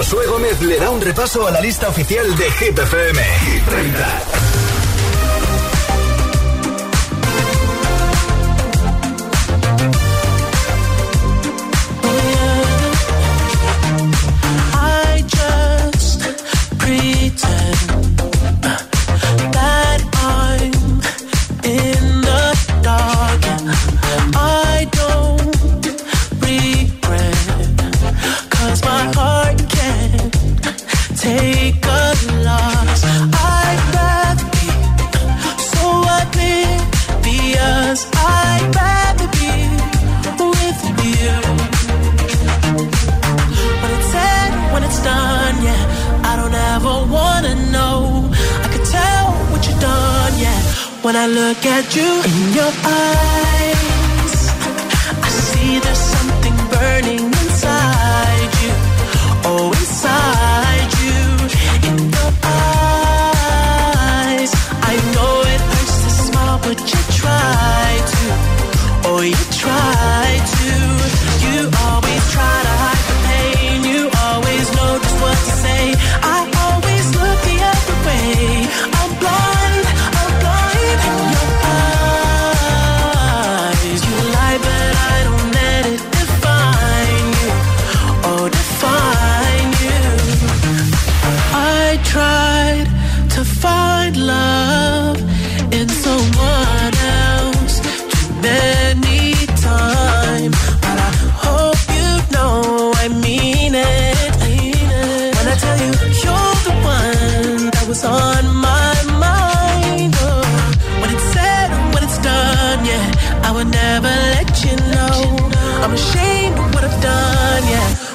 Josué 0.00 0.26
Gómez 0.28 0.62
le 0.62 0.78
da 0.78 0.88
un 0.88 0.98
repaso 0.98 1.46
a 1.46 1.50
la 1.50 1.60
lista 1.60 1.90
oficial 1.90 2.34
de 2.34 2.50
Hit 2.52 2.78
FM. 2.78 3.22
Hit 3.44 3.64
30. 3.66 4.49
You 51.96 52.39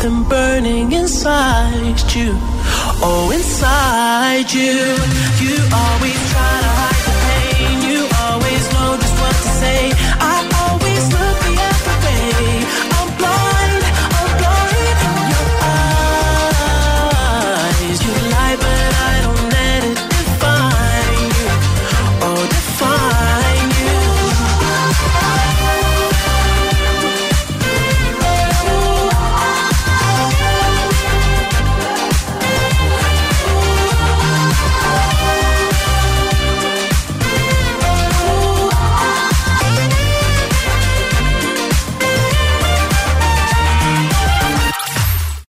something 0.00 0.28
burning 0.28 0.92
inside 0.92 2.14
you, 2.14 2.32
oh, 3.02 3.32
inside 3.34 4.52
you. 4.52 5.27